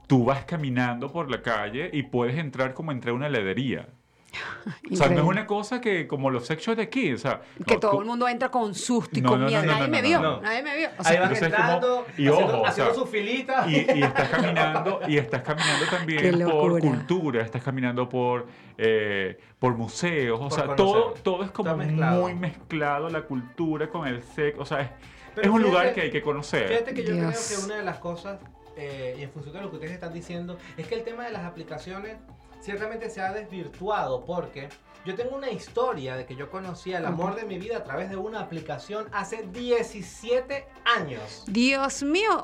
[0.08, 3.88] tú vas caminando por la calle y puedes entrar como entre una heladería.
[4.92, 7.76] O sea, no es una cosa que como los sexos de aquí, o sea, Que
[7.76, 9.64] no, todo tú- el mundo entra con susto y No, con no, no, miedo.
[9.66, 10.42] no, nadie no, me vio, no.
[10.42, 10.88] nadie me vio.
[10.90, 13.08] O Ahí sea, van entonces es como- entrando, y haciendo, ojo, o haciendo sea, su
[13.10, 13.66] filita.
[13.70, 19.76] Y, y estás caminando, y estás caminando también por cultura, estás caminando por, eh, por
[19.76, 20.76] museos, o Por sea, conocer.
[20.78, 22.22] todo, todo es como Todo mezclado.
[22.22, 24.90] muy mezclado, la cultura con el sexo, o sea, es,
[25.38, 26.68] es un fíjate- lugar que hay que conocer.
[26.70, 27.46] Fíjate que yo Dios.
[27.48, 28.40] creo que una de las cosas,
[28.78, 31.32] eh, y en función de lo que ustedes están diciendo, es que el tema de
[31.32, 32.18] las aplicaciones
[32.64, 34.70] ciertamente se ha desvirtuado porque
[35.06, 38.10] yo tengo una historia de que yo conocí el amor de mi vida a través
[38.10, 40.66] de una aplicación hace 17
[40.98, 41.44] años.
[41.48, 42.42] Dios mío,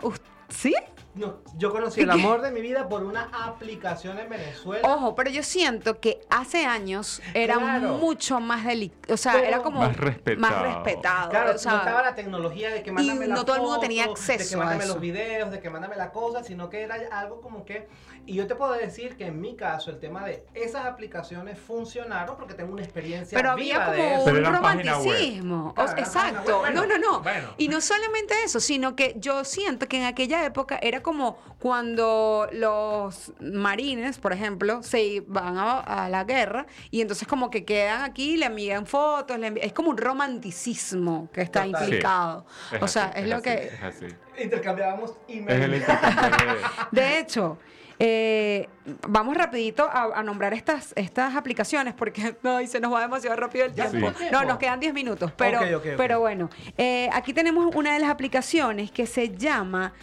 [0.49, 0.75] ¿sí?
[1.15, 4.87] No, yo conocí el amor de mi vida por una aplicación en Venezuela.
[4.93, 7.93] Ojo, pero yo siento que hace años era Claro.
[7.97, 10.39] mucho más delicado, o sea, Pero- era como Más respetado.
[10.39, 13.55] más respetado, Claro, o sea, no estaba la tecnología de que mándame la no todo
[13.55, 14.93] el mundo tenía de acceso que a mándame eso.
[14.93, 17.87] los videos, de que mándame la cosa, sino que era algo como que...
[18.25, 22.37] Y yo te puedo decir que en mi caso el tema de esas aplicaciones funcionaron
[22.37, 24.29] porque tengo una experiencia pero viva había de como eso.
[24.37, 25.73] Un romanticismo.
[25.73, 26.63] Claro, exacto.
[26.71, 27.21] no, no, no.
[27.21, 27.49] bueno.
[27.57, 32.47] Y no solamente eso, sino que yo siento que en aquella época era como cuando
[32.51, 38.01] los marines, por ejemplo, se van a, a la guerra y entonces como que quedan
[38.03, 41.83] aquí, le envían fotos, le envi- es como un romanticismo que está Total.
[41.83, 42.45] implicado.
[42.71, 43.53] Es o sea, así, es, lo así, que...
[43.67, 44.05] Es así.
[44.41, 45.75] Intercambiábamos Es el emails.
[45.81, 46.53] intercambio
[46.91, 47.57] de- De hecho,
[48.01, 48.69] eh,
[49.09, 53.35] vamos rapidito a, a nombrar estas, estas aplicaciones porque no, y se nos va demasiado
[53.35, 54.11] rápido el tiempo.
[54.31, 55.59] No, nos quedan 10 minutos, pero,
[55.97, 56.49] pero bueno.
[56.77, 59.93] Eh, aquí tenemos una de las aplicaciones que se llama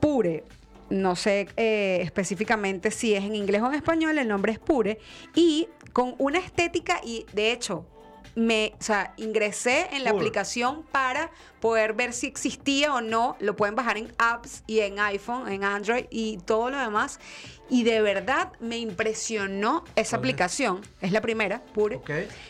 [0.00, 0.44] Pure.
[0.88, 4.98] No sé eh, específicamente si es en inglés o en español, el nombre es Pure.
[5.34, 7.86] Y con una estética, y de hecho,
[8.34, 11.30] me, o sea, ingresé en la aplicación para
[11.60, 13.36] poder ver si existía o no.
[13.40, 17.20] Lo pueden bajar en apps y en iPhone, en Android y todo lo demás.
[17.68, 20.80] Y de verdad me impresionó esa aplicación.
[21.00, 22.00] Es la primera, Pure.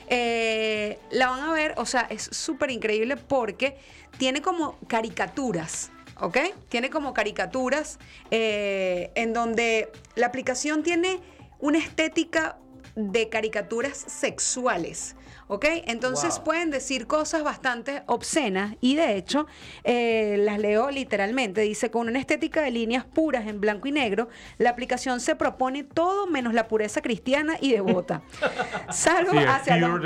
[0.09, 3.77] Eh, la van a ver, o sea, es súper increíble porque
[4.19, 5.91] tiene como caricaturas.
[6.21, 6.39] ¿Ok?
[6.69, 7.99] Tiene como caricaturas
[8.31, 11.21] eh, en donde la aplicación tiene
[11.59, 12.59] una estética
[12.95, 15.17] de caricaturas sexuales.
[15.53, 15.67] ¿Ok?
[15.87, 16.45] Entonces Wow.
[16.45, 19.47] pueden decir cosas bastante obscenas y de hecho
[19.85, 21.61] eh, las leo literalmente.
[21.61, 25.85] Dice, con una estética de líneas puras en blanco y negro, la aplicación se propone
[25.85, 28.23] todo menos la pureza cristiana y devota.
[28.91, 30.01] Salvo Sí, hacia los-.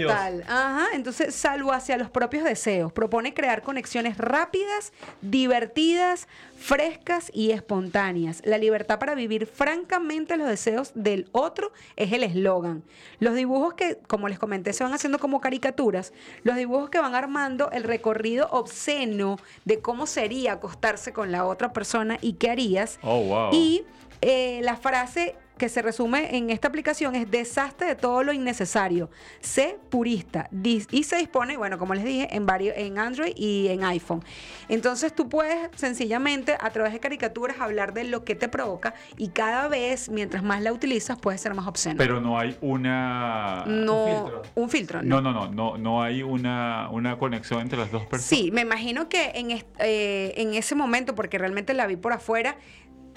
[0.00, 0.42] Total.
[0.48, 0.86] Ajá.
[0.94, 2.92] Entonces, salvo hacia los propios deseos.
[2.94, 6.28] Propone crear conexiones rápidas, divertidas,
[6.62, 8.40] frescas y espontáneas.
[8.44, 12.84] La libertad para vivir francamente los deseos del otro es el eslogan.
[13.18, 16.12] Los dibujos que, como les comenté, se van haciendo como caricaturas.
[16.44, 21.72] Los dibujos que van armando el recorrido obsceno de cómo sería acostarse con la otra
[21.72, 22.98] persona y qué harías.
[23.02, 23.50] Oh, wow.
[23.52, 23.84] Y
[24.20, 29.10] eh, la frase que se resume en esta aplicación es deshazte de todo lo innecesario.
[29.38, 30.48] Sé purista.
[30.90, 34.24] Y se dispone, bueno, como les dije, en, varios, en Android y en iPhone.
[34.68, 39.28] Entonces tú puedes sencillamente a través de caricaturas hablar de lo que te provoca y
[39.28, 41.94] cada vez, mientras más la utilizas, puede ser más obsceno.
[41.96, 43.62] Pero no hay una...
[43.64, 44.42] no, Un filtro.
[44.56, 45.02] un filtro.
[45.04, 48.24] No, no, no, no, no hay una, una conexión entre las dos personas.
[48.24, 52.56] Sí, me imagino que en, eh, en ese momento, porque realmente la vi por afuera,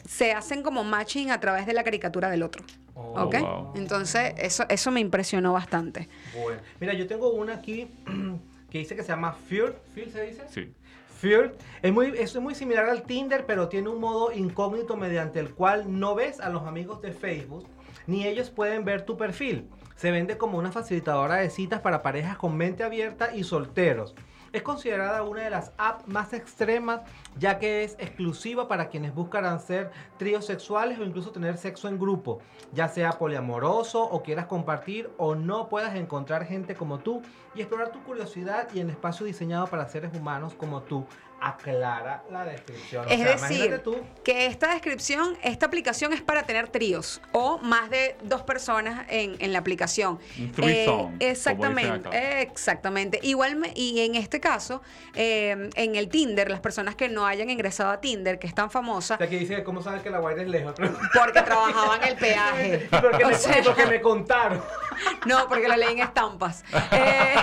[0.08, 2.64] se hacen como matching a través de la caricatura del otro.
[2.94, 3.40] Oh, ¿Ok?
[3.40, 3.74] wow.
[3.76, 6.08] Entonces, eso, eso me impresionó bastante.
[6.42, 7.88] Bueno, mira, yo tengo una aquí
[8.70, 9.76] que dice que se llama Fear.
[9.94, 10.44] ¿Fear se dice?
[10.50, 10.74] Sí.
[11.20, 15.54] Fear es muy, es muy similar al Tinder, pero tiene un modo incógnito mediante el
[15.54, 17.68] cual no ves a los amigos de Facebook,
[18.06, 19.68] ni ellos pueden ver tu perfil.
[19.96, 24.14] Se vende como una facilitadora de citas para parejas con mente abierta y solteros.
[24.56, 27.02] Es considerada una de las apps más extremas,
[27.38, 32.00] ya que es exclusiva para quienes buscan hacer tríos sexuales o incluso tener sexo en
[32.00, 32.40] grupo,
[32.72, 37.22] ya sea poliamoroso o quieras compartir o no puedas encontrar gente como tú
[37.54, 41.06] y explorar tu curiosidad y en espacio diseñado para seres humanos como tú.
[41.48, 43.06] Aclara la descripción.
[43.06, 47.60] O Es sea, decir, tú, que esta descripción, esta aplicación es para tener tríos o
[47.60, 50.20] más de dos personas en, en la aplicación.
[50.36, 52.40] Dicen exactamente, acá.
[52.42, 53.20] exactamente.
[53.22, 54.82] Igual, me- y en este caso,
[55.14, 58.72] eh, en el Tinder, las personas que no hayan ingresado a Tinder, que es tan
[58.72, 60.74] famosa, o sea, que dice cómo sabes que la guaira es lejos.
[61.14, 62.88] porque trabajaban el peaje.
[63.02, 64.64] porque, O me, sea, porque me contaron.
[65.26, 66.64] No, porque lo leí en estampas.
[66.92, 67.36] Eh,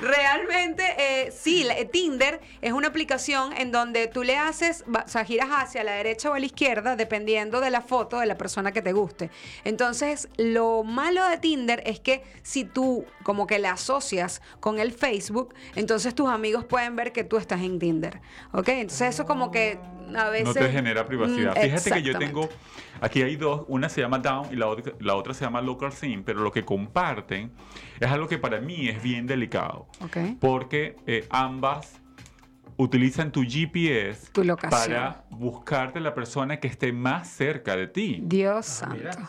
[0.00, 1.64] realmente, eh, sí,
[1.94, 6.28] Tinder es una aplicación en donde tú le haces, o sea, giras hacia la derecha
[6.28, 9.30] o a la izquierda, dependiendo de la foto de la persona que te guste.
[9.62, 14.90] Entonces, lo malo de Tinder es que si tú como que la asocias con el
[14.90, 18.20] Facebook, entonces tus amigos pueden ver que tú estás en Tinder.
[18.52, 18.70] ¿Ok?
[18.70, 19.78] Entonces, eso como que
[20.14, 20.46] a veces...
[20.46, 21.54] No te genera privacidad.
[21.56, 22.48] Mm, Fíjate que yo tengo,
[23.00, 25.92] aquí hay dos, una se llama Down y la otra, la otra se llama Local
[25.92, 27.52] Sim, pero lo que comparten
[28.00, 29.86] es algo que para mí es bien delicado,
[30.40, 32.00] porque eh, ambas
[32.76, 38.18] utilizan tu GPS Tu para buscarte la persona que esté más cerca de ti.
[38.22, 39.28] Dios Ah, santo.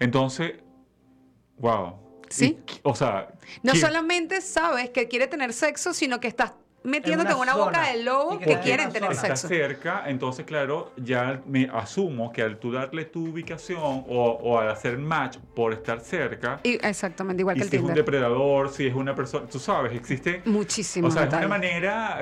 [0.00, 0.54] Entonces,
[1.58, 1.98] wow.
[2.30, 2.58] Sí.
[2.66, 3.28] Y- o sea,
[3.62, 6.54] No ¿quién- solamente sabes que quiere tener sexo, sino que estás
[6.84, 7.92] metiéndote en una una, boca zona.
[7.92, 9.22] de lobo Y que quieren tener zona.
[9.28, 9.48] Está sexo.
[9.48, 14.68] cerca, entonces claro, ya me asumo que al tú darle tu ubicación o, o al
[14.70, 18.70] hacer match por estar cerca, Y, exactamente, igual y que el si es un depredador,
[18.70, 20.42] si es una persona, tú sabes, existe...
[20.44, 21.08] Muchísimo.
[21.08, 21.40] O sea, es total.
[21.46, 22.20] una manera...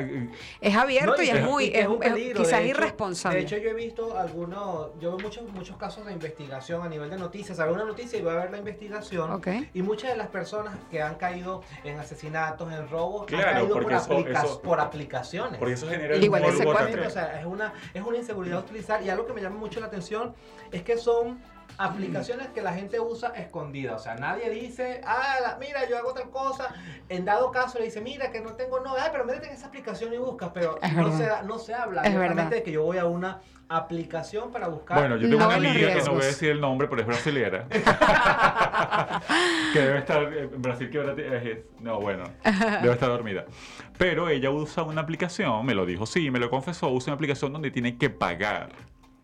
[0.60, 3.38] Es abierto No, y, es muy, y es, es quizás de hecho- irresponsable.
[3.38, 7.10] De hecho, yo he visto algunos, yo veo muchos, muchos casos de investigación a nivel
[7.10, 7.58] de noticias.
[7.60, 9.30] Hago una noticia y voy a ver la investigación.
[9.32, 9.48] Ok.
[9.74, 13.74] Y muchas de las personas que han caído en asesinatos, en robos, Claro, han caído
[13.74, 15.58] por, porque eso- aplica- eso- por aplicaciones.
[15.58, 16.86] porque eso genera Igual morbo secuestro.
[16.86, 17.06] también.
[17.06, 19.02] O sea, es una, es una inseguridad utilizar.
[19.02, 20.34] Y algo que me llama mucho la atención
[20.72, 21.40] es que son
[21.78, 24.00] aplicaciones que la gente usa escondidas.
[24.00, 26.74] O sea, nadie dice, ah, la- mira, yo hago tal cosa.
[27.08, 29.04] En dado caso le dice, mira, que no tengo novia.
[29.04, 30.50] Ay, pero métete en esa aplicación y buscas.
[30.54, 31.40] Pero Es no verdad.
[31.40, 32.46] se, no se habla Es verdad.
[32.50, 34.98] de que yo voy a una aplicación para buscar.
[34.98, 37.06] Bueno, yo tengo No una amiga que no voy a decir el nombre, pero es
[37.06, 37.66] brasilera.
[39.72, 40.98] que debe estar en Brasil, que
[41.52, 42.24] es- no, bueno,
[42.82, 43.44] debe estar dormida.
[43.96, 47.52] Pero ella usa una aplicación, me lo dijo, sí, me lo confesó, usa una aplicación
[47.52, 48.70] donde tiene que pagar.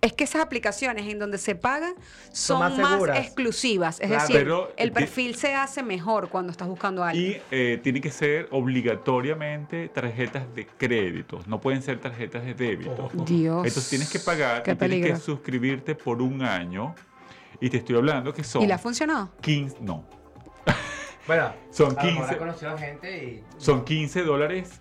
[0.02, 1.94] Es que esas aplicaciones en donde se pagan
[2.30, 3.98] son, más exclusivas.
[4.00, 4.20] Es Claro.
[4.22, 7.32] decir, Pero, el perfil se hace mejor cuando estás buscando a alguien.
[7.32, 13.10] Y eh, tiene que ser obligatoriamente tarjetas de crédito, no pueden ser tarjetas de débito.
[13.26, 13.66] Dios.
[13.66, 15.14] Entonces tienes que pagar Qué y tienes peligro.
[15.14, 16.94] que suscribirte por un año.
[17.60, 19.30] Y te estoy hablando que son ¿Y le ha funcionado?
[19.40, 20.04] 15, no,
[21.26, 22.34] Bueno, Son a lo mejor 15.
[22.34, 23.44] he conocido gente y.
[23.56, 24.80] son 15 dólares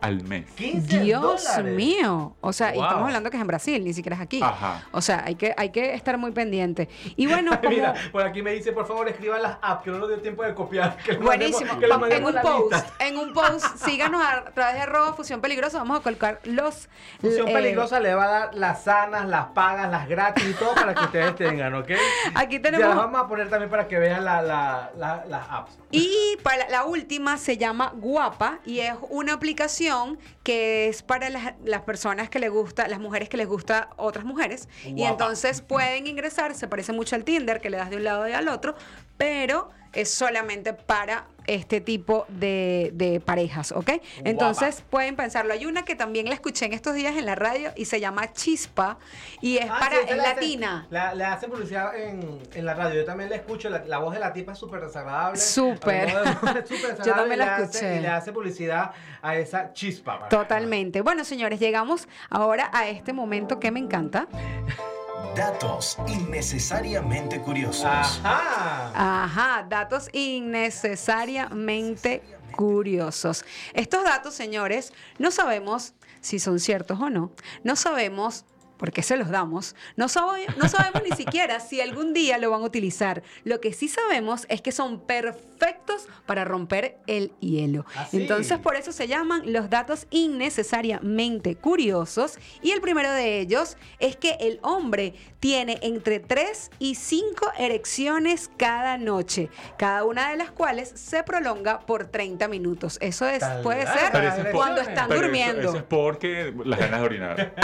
[0.00, 0.44] al mes.
[0.56, 1.74] 15 Dios dólares.
[1.74, 2.36] mío.
[2.42, 4.40] O sea, y estamos hablando que es en Brasil, ni siquiera es aquí.
[4.42, 4.82] Ajá.
[4.92, 6.90] O sea, hay que, hay que estar muy pendiente.
[7.16, 7.70] Y bueno, como...
[7.70, 10.42] Mira, por aquí me dice, por favor, escriban las apps, que no nos dio tiempo
[10.42, 10.96] de copiar.
[10.98, 11.78] Que le mandemos- Buenísimo.
[11.78, 11.86] que
[12.16, 12.92] En un la post, lista.
[12.98, 15.78] en un post, síganos a través de arroba fusión peligrosa.
[15.78, 16.88] Vamos a colocar los.
[17.22, 20.74] Función eh, peligrosa le va a dar las sanas, las pagas, las gratis y todo
[20.74, 21.92] para que ustedes tengan, ¿ok?
[22.34, 22.96] Aquí Ya las tenemos.
[22.96, 25.72] vamos a poner también para que vean la- la- la- las apps.
[25.90, 29.93] Y para la última se llama Guapa y es una aplicación
[30.42, 34.24] que es para las, las personas que les gusta, las mujeres que les gusta otras
[34.24, 34.68] mujeres.
[34.84, 38.28] Y entonces pueden ingresar, se parece mucho al Tinder, que le das de un lado
[38.28, 38.74] y al otro,
[39.16, 43.90] pero es solamente para este tipo de, de parejas, ¿ok?
[44.24, 45.52] Entonces pueden pensarlo.
[45.52, 48.32] Hay una que también la escuché en estos días en la radio y se llama
[48.32, 48.98] Chispa
[49.40, 50.86] y es Ah, para, sí, es le hace- latina.
[50.90, 53.00] la- hacen publicidad en, en la radio.
[53.00, 53.68] Yo también la escucho.
[53.70, 55.38] La, la voz de la tipa es súper desagradable.
[55.38, 56.06] Súper.
[56.14, 57.96] Desagradable, también la hace- escuché.
[57.96, 58.92] Y le hace publicidad
[59.22, 60.28] a esa chispa.
[60.28, 61.00] Totalmente.
[61.00, 64.26] Bueno, señores, llegamos ahora a este momento que me encanta.
[65.34, 67.84] Datos innecesariamente curiosos.
[67.84, 69.24] Ajá.
[69.24, 72.22] Ajá, datos innecesariamente
[72.52, 73.44] curiosos.
[73.72, 77.32] Estos datos, señores, no sabemos si son ciertos o no.
[77.64, 78.44] No sabemos
[78.76, 79.74] por qué se los damos.
[79.96, 83.22] No, sabe- no sabemos ni siquiera si algún día lo van a utilizar.
[83.44, 87.84] Lo que sí sabemos es que son perfectos para romper el hielo.
[87.96, 88.18] ¿Ah, sí?
[88.22, 92.38] Entonces, por eso se llaman los datos innecesariamente curiosos.
[92.62, 98.50] Y el primero de ellos es que el hombre tiene entre 3 y 5 erecciones
[98.56, 102.98] cada noche, cada una de las cuales se prolonga por 30 minutos.
[103.00, 105.68] Eso es, puede ser por- cuando están eso- durmiendo.
[105.68, 107.54] Eso, es porque las ganas de orinar.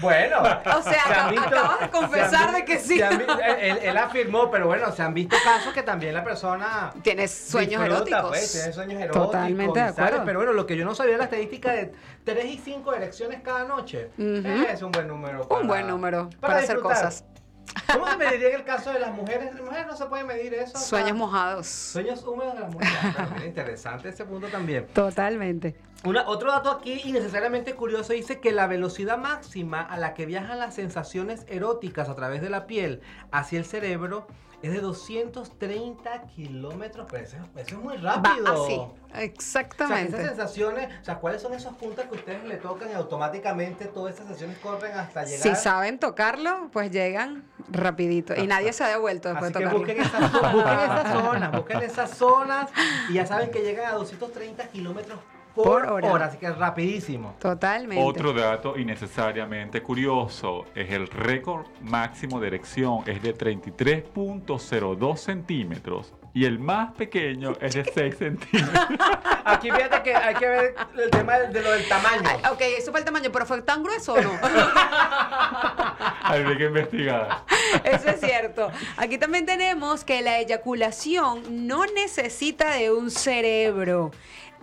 [0.00, 0.23] Bueno.
[0.32, 3.00] O sea, visto- acabas de confesar han de que sí.
[3.02, 7.30] han él, él afirmó, pero bueno, se han visto casos que también la persona Tienes
[7.32, 8.28] sueños disfruta, eróticos.
[8.28, 9.26] pues, tiene sueños eróticos.
[9.26, 10.22] Totalmente de acuerdo.
[10.24, 11.92] Pero bueno, lo que yo no sabía la estadística de
[12.24, 14.10] 3 y 5 erecciones cada noche.
[14.18, 15.46] Es un buen número.
[15.48, 17.24] Un buen número para hacer cosas.
[17.92, 19.52] ¿Cómo se mediría en el caso de las mujeres?
[19.54, 20.76] Las mujeres no se puede medir eso.
[20.78, 21.66] Sueños para- mojados.
[21.66, 22.94] Sueños húmedos de las mujeres.
[23.16, 24.86] Pero mira, interesante ese punto también.
[24.92, 25.74] Totalmente.
[26.04, 30.58] Una- otro dato aquí innecesariamente curioso dice que la velocidad máxima a la que viajan
[30.58, 33.00] las sensaciones eróticas a través de la piel
[33.32, 34.26] hacia el cerebro
[34.62, 37.06] es de 230 kilómetros.
[37.10, 38.64] Pero eso, eso es muy Va rápido.
[38.64, 38.72] así.
[38.74, 40.16] O sea, que Exactamente.
[40.16, 44.14] esas sensaciones, o sea, ¿cuáles son esos puntos que ustedes le tocan y automáticamente todas
[44.14, 45.40] esas sensaciones corren hasta llegar?
[45.42, 48.34] Si saben tocarlo, pues llegan rapidito.
[48.36, 49.86] Y nadie se ha devuelto después Así de que tocarlo.
[49.86, 52.70] busquen esas, zo- busquen esas zonas, busquen esas zonas
[53.10, 55.18] y ya saben que llegan a 230 kilómetros
[55.54, 56.12] por, Por hora.
[56.12, 56.24] hora.
[56.26, 57.34] así que es rapidísimo.
[57.38, 58.02] Totalmente.
[58.04, 66.46] Otro dato innecesariamente curioso es el récord máximo de erección es de 33.02 centímetros y
[66.46, 68.80] el más pequeño es de 6 centímetros.
[69.44, 72.22] Aquí fíjate que hay que ver el tema de, de lo del tamaño.
[72.24, 74.32] Ay, ok, eso fue el tamaño, pero fue tan grueso o no.
[76.22, 77.44] Habría que investigar.
[77.84, 78.70] Eso es cierto.
[78.96, 84.10] Aquí también tenemos que la eyaculación no necesita de un cerebro.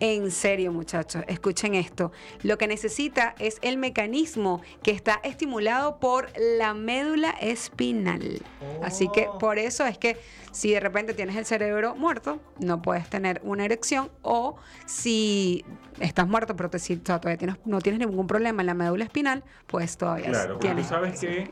[0.03, 2.11] En serio, muchachos, escuchen esto.
[2.41, 6.27] Lo que necesita es el mecanismo que está estimulado por
[6.57, 8.41] la médula espinal.
[8.81, 9.37] Así que Oh.
[9.37, 10.17] por eso es que
[10.51, 14.55] si de repente tienes el cerebro muerto, no puedes tener una erección o
[14.87, 15.63] si
[15.99, 18.73] estás muerto pero te, si- o sea, todavía tienes- no tienes ningún problema en la
[18.73, 20.87] médula espinal, pues todavía Claro, porque tú tienes.
[20.87, 21.47] sabes que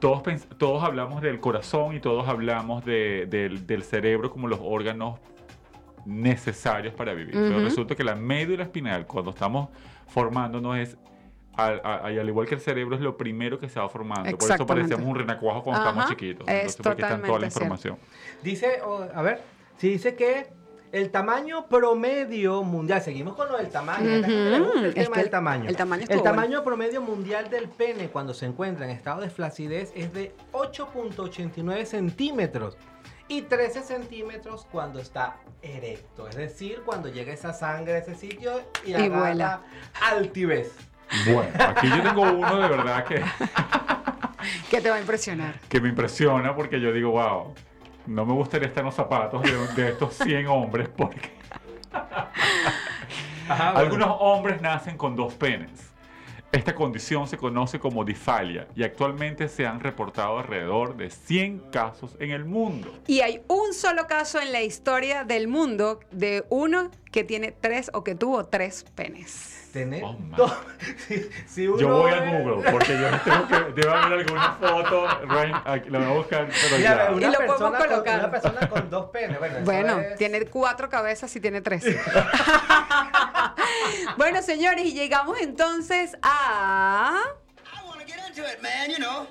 [0.00, 0.22] todos,
[0.58, 5.20] todos hablamos del corazón y todos hablamos de- del, del cerebro como los órganos
[6.06, 7.34] necesarios para vivir.
[7.34, 9.68] Pero resulta que la médula espinal, cuando estamos
[10.06, 10.96] formándonos, es,
[11.54, 14.36] al, al igual que el cerebro, es lo primero que se va formando.
[14.36, 16.48] Por eso parecemos un renacuajo cuando Ajá, estamos chiquitos.
[16.48, 17.98] es Entonces, porque está toda la totalmente información.
[18.42, 19.40] Dice, oh, a ver,
[19.76, 20.46] si dice que
[20.92, 25.30] el tamaño promedio mundial, seguimos con lo del tamaño, gusta el Es tema que del
[25.30, 25.68] tamaño.
[25.68, 29.28] el tamaño El estuvo tamaño promedio mundial del pene cuando se encuentra en estado de
[29.28, 32.76] flacidez es de 8.89 centímetros
[33.28, 38.60] y 13 centímetros cuando está erecto, es decir, cuando llega esa sangre a ese sitio
[38.84, 39.60] y, Y vuela.
[40.02, 40.76] altivez.
[41.32, 43.22] Bueno, aquí yo tengo uno de verdad que,
[44.70, 45.58] que te va a impresionar.
[45.68, 47.54] que me impresiona porque yo digo, wow,
[48.06, 49.52] no me gustaría estar en los zapatos de,
[49.82, 51.32] de estos 100 hombres porque
[53.48, 53.78] Ajá, bueno.
[53.78, 55.92] Algunos hombres nacen con dos penes.
[56.54, 62.16] Esta condición se conoce como difalia y actualmente se han reportado alrededor de 100 casos
[62.20, 62.96] en el mundo.
[63.08, 67.90] Y hay un solo caso en la historia del mundo de uno que tiene tres
[67.92, 69.60] o que tuvo tres penes.
[69.72, 70.54] Tener Oh, dos-
[71.08, 74.52] si, si uno Yo voy a es- Google porque yo tengo que, debe haber alguna
[74.52, 77.10] foto, Rain, aquí, la voy a buscar, pero ya.
[77.10, 78.18] Y lo podemos persona con, colocar.
[78.20, 79.38] una persona con dos penes.
[79.40, 81.84] Bueno, Bueno, es- tiene cuatro cabezas y tiene tres.
[84.16, 87.22] bueno, señores, y llegamos entonces a...
[87.72, 89.26] I wanna get into it, man, you know.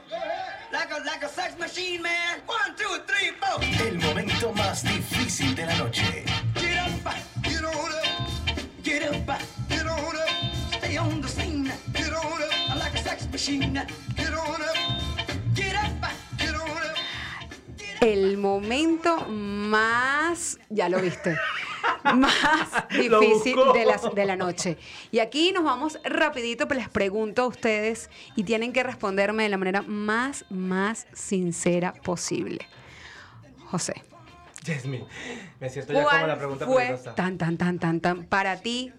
[0.71, 2.41] Like a like a sex machine, man.
[2.47, 3.61] One, two, three, four.
[3.85, 6.25] El momento más difícil de la noche.
[6.55, 8.05] Get up, get on up.
[8.83, 9.39] Get up,
[9.69, 10.29] get on up.
[10.79, 11.71] Stay on the scene.
[11.93, 12.79] Get on up.
[12.79, 13.73] Like a sex machine.
[14.15, 14.75] Get on up.
[15.53, 16.97] Get up, get on up.
[18.01, 21.37] El momento más, ya lo viste,
[22.15, 24.77] más difícil de la, de la noche.
[25.11, 29.49] Y aquí nos vamos rapidito, pues les pregunto a ustedes y tienen que responderme de
[29.49, 32.67] la manera más, más sincera posible.
[33.65, 34.03] José,
[34.65, 35.05] Jasmine,
[35.59, 37.15] me siento ya como la ¿cuál pregunta fue peligrosa.
[37.15, 38.93] tan, tan, tan, tan, tan para ti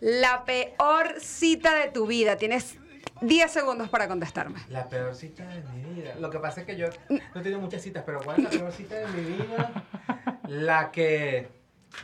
[0.00, 2.36] la peor cita de tu vida?
[2.36, 2.76] Tienes
[3.20, 4.60] 10 segundos para contestarme.
[4.68, 6.14] La peor cita de mi vida.
[6.20, 8.50] Lo que pasa es que yo no he tenido muchas citas, pero ¿cuál es la
[8.50, 9.84] peor cita de mi vida?
[10.48, 11.48] La que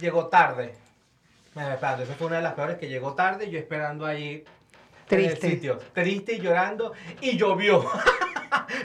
[0.01, 0.75] llegó tarde.
[1.55, 4.45] Me espérate, esa fue una de las peores que llegó tarde, yo esperando ahí
[5.11, 5.51] en el Triste.
[5.51, 7.85] sitio, triste y llorando, y llovió.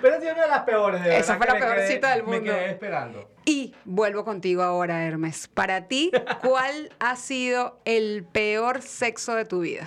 [0.02, 2.38] pero ha sido una de las peores, de Esa fue la peor cita del Me
[2.38, 2.52] mundo.
[2.54, 3.30] quedé esperando.
[3.46, 5.50] Y vuelvo contigo ahora, Hermes.
[5.50, 9.86] Para ti, ¿cuál ha sido el peor sexo de tu vida?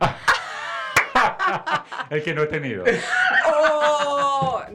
[2.10, 2.84] El que no he tenido.
[3.46, 4.19] ¡Oh!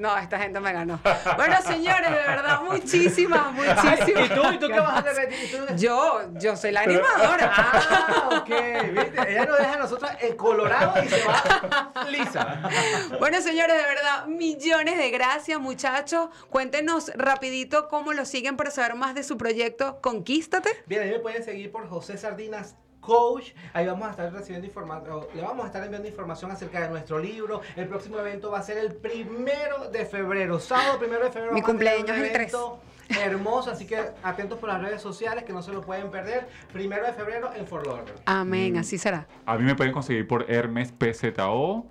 [0.05, 0.99] No, esta gente me ganó.
[1.35, 4.29] Bueno, señores, de verdad, muchísimas, muchísimas.
[4.29, 4.51] ¿Y tú?
[4.53, 5.29] ¿Y tú qué vas a hacer?
[5.77, 7.51] Yo, yo soy la animadora.
[7.51, 8.49] Ah, ok,
[8.93, 9.31] ¿viste?
[9.31, 12.69] Ella nos deja a nosotros en colorado y se va lisa.
[13.17, 16.29] Bueno, señores, de verdad, millones de gracias, muchachos.
[16.51, 20.69] Cuéntenos rapidito cómo lo siguen para saber más de su proyecto Conquístate.
[20.85, 22.75] Bien, ahí me pueden seguir por José Sardinas
[23.05, 23.51] Coach.
[23.73, 27.19] Ahí vamos a estar recibiendo información, le vamos a estar enviando información acerca de nuestro
[27.19, 27.61] libro.
[27.75, 31.53] El próximo evento va a ser el primero de febrero, sábado primero de febrero.
[31.53, 32.53] Mi cumpleaños un el 3.
[32.53, 32.79] evento
[33.09, 36.47] Hermoso, así que atentos por las redes sociales que no se lo pueden perder.
[36.73, 38.19] Primero de febrero en Lauderdale.
[38.25, 39.27] Amén, así será.
[39.45, 41.85] A mí me pueden conseguir por Hermes PZO.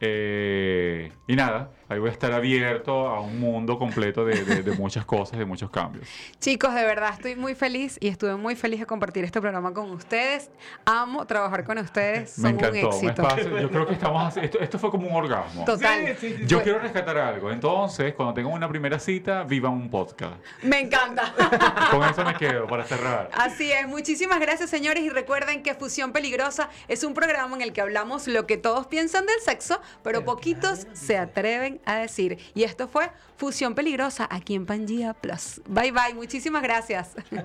[0.00, 4.72] eh, y nada, ahí voy a estar abierto a un mundo completo de, de- de
[4.72, 6.06] muchas cosas, de muchos cambios.
[6.40, 9.90] Chicos, de verdad estoy muy feliz y estuve muy feliz de compartir este programa con
[9.90, 10.50] ustedes.
[10.84, 12.38] Amo trabajar con ustedes.
[12.38, 12.88] Me Son un encantó.
[12.90, 13.22] me éxito.
[13.22, 15.64] espacio- yo creo que estamos así- esto, esto fue como un orgasmo.
[15.64, 16.16] Total.
[16.18, 16.42] Sí, sí, sí.
[16.46, 17.50] Yo Fue- quiero rescatar algo.
[17.50, 20.36] Entonces, cuando tengan una primera cita, vivan un podcast.
[20.62, 21.32] Me encanta.
[21.90, 23.30] Con eso me quedo para cerrar.
[23.32, 23.86] Así es.
[23.88, 25.02] Muchísimas gracias, señores.
[25.04, 28.86] Y recuerden que Fusión Peligrosa es un programa en el que hablamos lo que todos
[28.86, 32.38] piensan del sexo, pero poquitos se atreven a decir.
[32.54, 35.60] Y esto fue Fusión Peligrosa aquí en Pangea Plus.
[35.66, 36.14] Bye bye.
[36.14, 37.14] Muchísimas gracias.